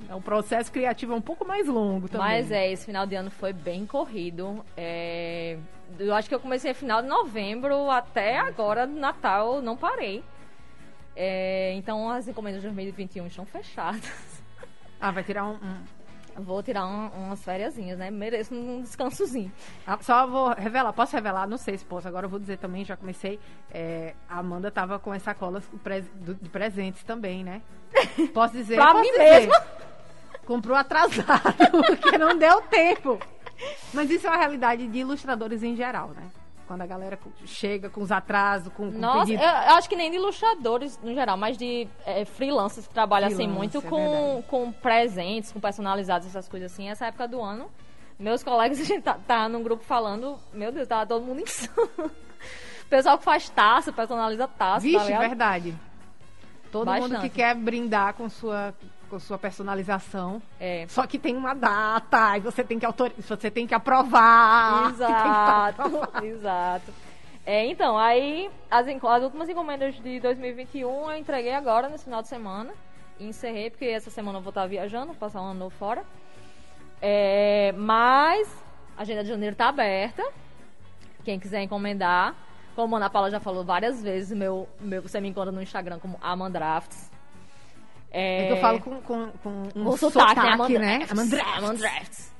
É 0.08 0.14
um 0.14 0.20
processo 0.20 0.70
criativo 0.70 1.14
é 1.14 1.16
um 1.16 1.20
pouco 1.22 1.44
mais 1.46 1.66
longo 1.66 2.08
também. 2.08 2.26
Mas 2.26 2.50
é, 2.52 2.70
esse 2.70 2.84
final 2.84 3.06
de 3.06 3.14
ano 3.16 3.30
foi 3.30 3.52
bem 3.52 3.86
corrido. 3.86 4.64
É, 4.76 5.56
eu 5.98 6.14
acho 6.14 6.28
que 6.28 6.34
eu 6.34 6.40
comecei 6.40 6.74
final 6.74 7.00
de 7.02 7.08
novembro 7.08 7.90
até 7.90 8.38
agora, 8.38 8.86
Natal, 8.86 9.60
não 9.62 9.76
parei. 9.76 10.22
É, 11.16 11.72
então 11.74 12.10
as 12.10 12.28
encomendas 12.28 12.60
de 12.60 12.68
2021 12.68 13.26
estão 13.26 13.46
fechadas. 13.46 14.02
Ah, 15.00 15.10
vai 15.10 15.22
tirar 15.24 15.44
um. 15.44 15.54
um- 15.54 15.95
Vou 16.38 16.62
tirar 16.62 16.86
um- 16.86 17.08
umas 17.26 17.42
fériasinhas, 17.42 17.98
né? 17.98 18.10
Mereço 18.10 18.54
um 18.54 18.82
descansozinho. 18.82 19.50
Ah, 19.86 19.98
só 20.00 20.26
vou 20.26 20.50
revelar, 20.54 20.92
posso 20.92 21.14
revelar? 21.16 21.46
Não 21.48 21.56
sei 21.56 21.78
se 21.78 21.84
posso. 21.84 22.06
Agora 22.06 22.26
eu 22.26 22.30
vou 22.30 22.38
dizer 22.38 22.58
também, 22.58 22.84
já 22.84 22.96
comecei. 22.96 23.38
é, 23.72 24.14
a 24.28 24.38
Amanda 24.38 24.70
tava 24.70 24.98
com 24.98 25.10
as 25.12 25.22
sacolas 25.22 25.64
de 26.40 26.48
presentes 26.50 27.02
também, 27.04 27.42
né? 27.44 27.62
Posso 28.34 28.52
dizer? 28.54 28.74
Pra 28.76 28.92
posso 28.92 29.00
mim 29.00 29.10
dizer. 29.12 29.24
mesma. 29.46 29.62
Comprou 30.46 30.76
atrasado, 30.76 31.54
porque 31.86 32.16
não 32.18 32.36
deu 32.38 32.60
tempo. 32.62 33.18
Mas 33.94 34.10
isso 34.10 34.26
é 34.26 34.30
uma 34.30 34.36
realidade 34.38 34.86
de 34.86 34.98
ilustradores 34.98 35.62
em 35.62 35.74
geral, 35.74 36.08
né? 36.10 36.22
Quando 36.66 36.82
a 36.82 36.86
galera 36.86 37.18
chega 37.44 37.88
com 37.88 38.00
os 38.00 38.10
atrasos, 38.10 38.72
com, 38.72 38.90
com 38.90 38.98
Nossa, 38.98 39.26
pedido. 39.26 39.42
eu, 39.42 39.48
acho 39.48 39.88
que 39.88 39.94
nem 39.94 40.10
de 40.10 40.16
ilustradores 40.16 40.98
no 41.02 41.14
geral, 41.14 41.36
mas 41.36 41.56
de 41.56 41.86
é, 42.04 42.24
freelancers 42.24 42.86
que 42.88 42.92
trabalham 42.94 43.28
assim 43.28 43.46
muito 43.46 43.78
é 43.78 43.80
com, 43.82 43.96
verdade. 43.96 44.46
com 44.48 44.72
presentes, 44.72 45.52
com 45.52 45.60
personalizados, 45.60 46.26
essas 46.26 46.48
coisas 46.48 46.72
assim. 46.72 46.88
Essa 46.88 47.06
época 47.06 47.28
do 47.28 47.40
ano, 47.40 47.70
meus 48.18 48.42
colegas, 48.42 48.78
a 48.82 48.84
gente 48.84 49.02
tá, 49.02 49.14
tá 49.14 49.48
num 49.48 49.62
grupo 49.62 49.84
falando, 49.84 50.38
meu 50.52 50.72
Deus, 50.72 50.88
tava 50.88 51.06
todo 51.06 51.24
mundo 51.24 51.40
insano. 51.42 52.10
Pessoal 52.90 53.18
que 53.18 53.24
faz 53.24 53.48
taça, 53.48 53.92
personaliza 53.92 54.48
taça, 54.48 54.74
tá 54.74 54.78
Vixe, 54.78 55.06
ligado? 55.06 55.20
verdade. 55.20 55.76
Todo 56.70 56.90
mundo 56.90 57.02
que 57.04 57.10
Bastante. 57.10 57.30
quer 57.30 57.54
brindar 57.54 58.14
com 58.14 58.28
sua, 58.28 58.74
com 59.08 59.18
sua 59.18 59.38
personalização. 59.38 60.40
É. 60.60 60.86
Só 60.88 61.06
que 61.06 61.18
tem 61.18 61.36
uma 61.36 61.54
data, 61.54 62.36
e 62.36 62.40
você 62.40 62.62
tem 62.62 62.78
que 62.78 62.86
autorizar, 62.86 63.38
você 63.38 63.50
tem 63.50 63.66
que 63.66 63.74
aprovar. 63.74 64.88
tem 64.88 64.96
que 64.96 65.02
Exato, 65.02 65.82
aprovar. 65.82 66.24
exato. 66.24 66.92
É, 67.44 67.64
então, 67.66 67.96
aí 67.96 68.50
as, 68.70 68.86
as 68.88 69.22
últimas 69.22 69.48
encomendas 69.48 69.94
de 69.94 70.18
2021 70.18 71.10
eu 71.10 71.16
entreguei 71.16 71.54
agora 71.54 71.88
nesse 71.88 72.04
final 72.04 72.20
de 72.20 72.28
semana. 72.28 72.72
E 73.18 73.26
encerrei, 73.26 73.70
porque 73.70 73.86
essa 73.86 74.10
semana 74.10 74.38
eu 74.38 74.42
vou 74.42 74.50
estar 74.50 74.66
viajando, 74.66 75.14
passar 75.14 75.40
um 75.40 75.46
ano 75.46 75.60
novo 75.60 75.74
fora. 75.76 76.04
É, 77.00 77.72
mas 77.76 78.48
a 78.96 79.02
agenda 79.02 79.22
de 79.22 79.28
janeiro 79.28 79.54
tá 79.56 79.68
aberta. 79.68 80.22
Quem 81.24 81.38
quiser 81.38 81.62
encomendar. 81.62 82.34
Como 82.74 82.94
a 82.94 82.98
Ana 82.98 83.08
Paula 83.08 83.30
já 83.30 83.40
falou 83.40 83.64
várias 83.64 84.02
vezes, 84.02 84.36
meu, 84.36 84.68
meu, 84.78 85.00
você 85.00 85.18
me 85.18 85.28
encontra 85.28 85.50
no 85.50 85.62
Instagram 85.62 85.98
como 85.98 86.18
Amandrafts. 86.20 87.10
É 88.18 88.46
que 88.46 88.52
eu 88.52 88.56
falo 88.58 88.80
com, 88.80 89.00
com, 89.02 89.30
com 89.42 89.62
um 89.74 89.84
Com 89.84 89.96
sotaque, 89.96 90.40
né? 90.40 90.52
sotaque, 90.52 90.78
né? 90.78 90.94
Amandrafts. 91.10 91.12
Amandrafts. 91.12 91.58
Amandrafts. 91.58 92.36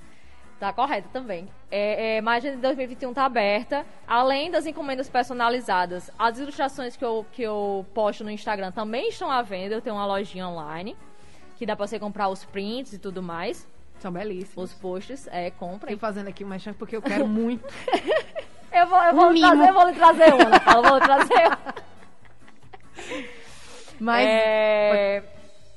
Tá 0.59 0.73
correto 0.73 1.09
também. 1.13 1.47
É, 1.71 2.17
é, 2.17 2.21
mas 2.23 2.37
a 2.37 2.49
agenda 2.49 2.57
de 2.57 2.63
2021 2.63 3.13
tá 3.13 3.27
aberta. 3.27 3.85
Além 4.09 4.51
das 4.51 4.65
encomendas 4.65 5.07
personalizadas, 5.09 6.11
as 6.19 6.39
ilustrações 6.39 6.97
que 6.97 7.05
eu, 7.05 7.27
que 7.31 7.43
eu 7.43 7.85
posto 7.93 8.25
no 8.25 8.31
Instagram 8.31 8.73
também 8.73 9.09
estão 9.11 9.31
à 9.31 9.43
venda. 9.43 9.75
Eu 9.75 9.83
tenho 9.83 9.97
uma 9.97 10.07
lojinha 10.07 10.49
online 10.49 10.97
que 11.57 11.67
dá 11.67 11.77
pra 11.77 11.87
você 11.87 11.99
comprar 11.99 12.29
os 12.29 12.43
prints 12.45 12.95
e 12.95 12.99
tudo 12.99 13.23
mais. 13.23 13.69
São 13.99 14.11
belíssimos. 14.11 14.71
Os 14.73 14.75
posts, 14.75 15.27
é, 15.31 15.51
comprem. 15.51 15.95
Tô 15.95 16.01
fazendo 16.01 16.29
aqui 16.29 16.43
uma 16.45 16.59
chance 16.59 16.79
porque 16.79 16.97
eu 16.97 17.03
quero 17.03 17.27
muito. 17.27 17.65
Eu 18.73 18.87
vou, 18.89 19.03
eu 19.03 19.15
vou, 19.15 19.27
Um 19.29 19.31
lhe 19.33 19.41
trazer, 19.41 19.69
eu 19.69 19.73
vou 19.73 19.89
lhe 19.89 19.95
trazer 19.95 20.35
uma, 20.35 20.75
eu 20.77 20.83
vou 20.83 20.99
lhe 20.99 21.01
trazer 21.01 21.47
uma. 21.49 21.75
Mas 23.99 24.27
É, 24.29 25.23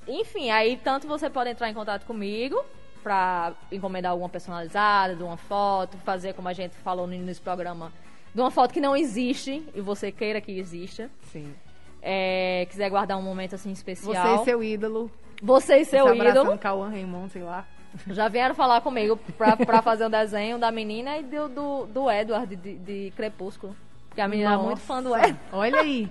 Enfim, 0.10 0.50
aí 0.50 0.76
tanto 0.78 1.08
você 1.08 1.30
pode 1.30 1.52
entrar 1.52 1.70
em 1.70 1.74
contato 1.74 2.06
comigo 2.06 2.64
pra 3.04 3.54
encomendar 3.72 4.12
alguma 4.12 4.28
personalizada, 4.28 5.16
de 5.16 5.24
uma 5.24 5.38
foto, 5.38 5.98
fazer 6.00 6.34
como 6.34 6.48
a 6.48 6.54
gente 6.54 6.76
falou 6.78 7.08
no 7.08 7.14
início 7.14 7.42
do 7.42 7.46
programa, 7.46 7.94
de 8.34 8.42
uma 8.42 8.52
foto 8.52 8.74
que 8.74 8.82
não 8.82 8.96
existe 8.96 9.64
e 9.74 9.82
você 9.82 10.12
queira 10.12 10.42
que 10.42 10.52
exista. 10.52 11.10
sim. 11.32 11.54
É, 12.02 12.66
quiser 12.70 12.90
guardar 12.90 13.18
um 13.18 13.22
momento 13.22 13.56
assim 13.56 13.72
especial. 13.72 14.38
Você 14.38 14.42
e 14.42 14.46
seu 14.46 14.64
ídolo. 14.64 15.12
Você 15.44 15.80
e 15.80 15.86
seu 15.86 16.06
se 16.06 16.12
abraçando 16.14 16.44
ídolo 16.44 16.58
Cauã 16.58 16.90
Raymond, 16.90 17.30
sei 17.30 17.44
lá. 17.44 17.68
já 18.08 18.30
vieram 18.30 18.56
falar 18.56 18.80
comigo 18.80 19.18
pra, 19.38 19.58
pra 19.58 19.82
fazer 19.82 20.06
um 20.06 20.10
desenho 20.10 20.58
da 20.58 20.72
menina 20.72 21.18
e 21.18 21.24
do, 21.24 21.50
do, 21.50 21.86
do 21.88 22.10
Edward 22.10 22.56
de, 22.56 22.76
de 22.78 23.14
Crepúsculo. 23.18 23.76
Porque 24.08 24.22
a 24.22 24.30
menina 24.30 24.54
é 24.54 24.58
muito 24.58 24.80
fã 24.80 25.04
do 25.04 25.10
Nossa, 25.10 25.28
Edward. 25.28 25.40
Olha 25.52 25.82
aí. 25.82 26.10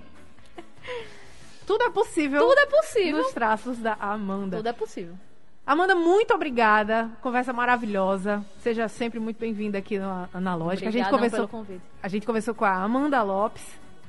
Tudo 1.69 1.83
é 1.83 1.89
possível 1.91 2.41
Tudo 2.47 2.57
é 2.57 2.65
possível. 2.65 3.17
nos 3.19 3.31
traços 3.31 3.77
da 3.77 3.93
Amanda. 3.99 4.57
Tudo 4.57 4.69
é 4.69 4.73
possível. 4.73 5.13
Amanda, 5.67 5.93
muito 5.93 6.33
obrigada. 6.33 7.11
Conversa 7.21 7.53
maravilhosa. 7.53 8.43
Seja 8.63 8.87
sempre 8.87 9.19
muito 9.19 9.39
bem-vinda 9.39 9.77
aqui 9.77 9.99
no 9.99 10.27
Analógica. 10.33 10.89
A 10.89 10.91
gente, 10.91 11.07
conversou, 11.07 11.47
pelo 11.47 11.47
convite. 11.47 11.81
a 12.01 12.07
gente 12.07 12.25
conversou 12.25 12.55
com 12.55 12.65
a 12.65 12.73
Amanda 12.73 13.21
Lopes, 13.21 13.61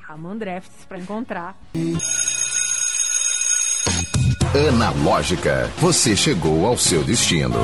a 0.09 0.14
Amandrafts, 0.14 0.87
pra 0.87 0.99
encontrar. 0.99 1.55
Analógica, 4.70 5.70
você 5.77 6.16
chegou 6.16 6.64
ao 6.64 6.79
seu 6.79 7.05
destino. 7.05 7.59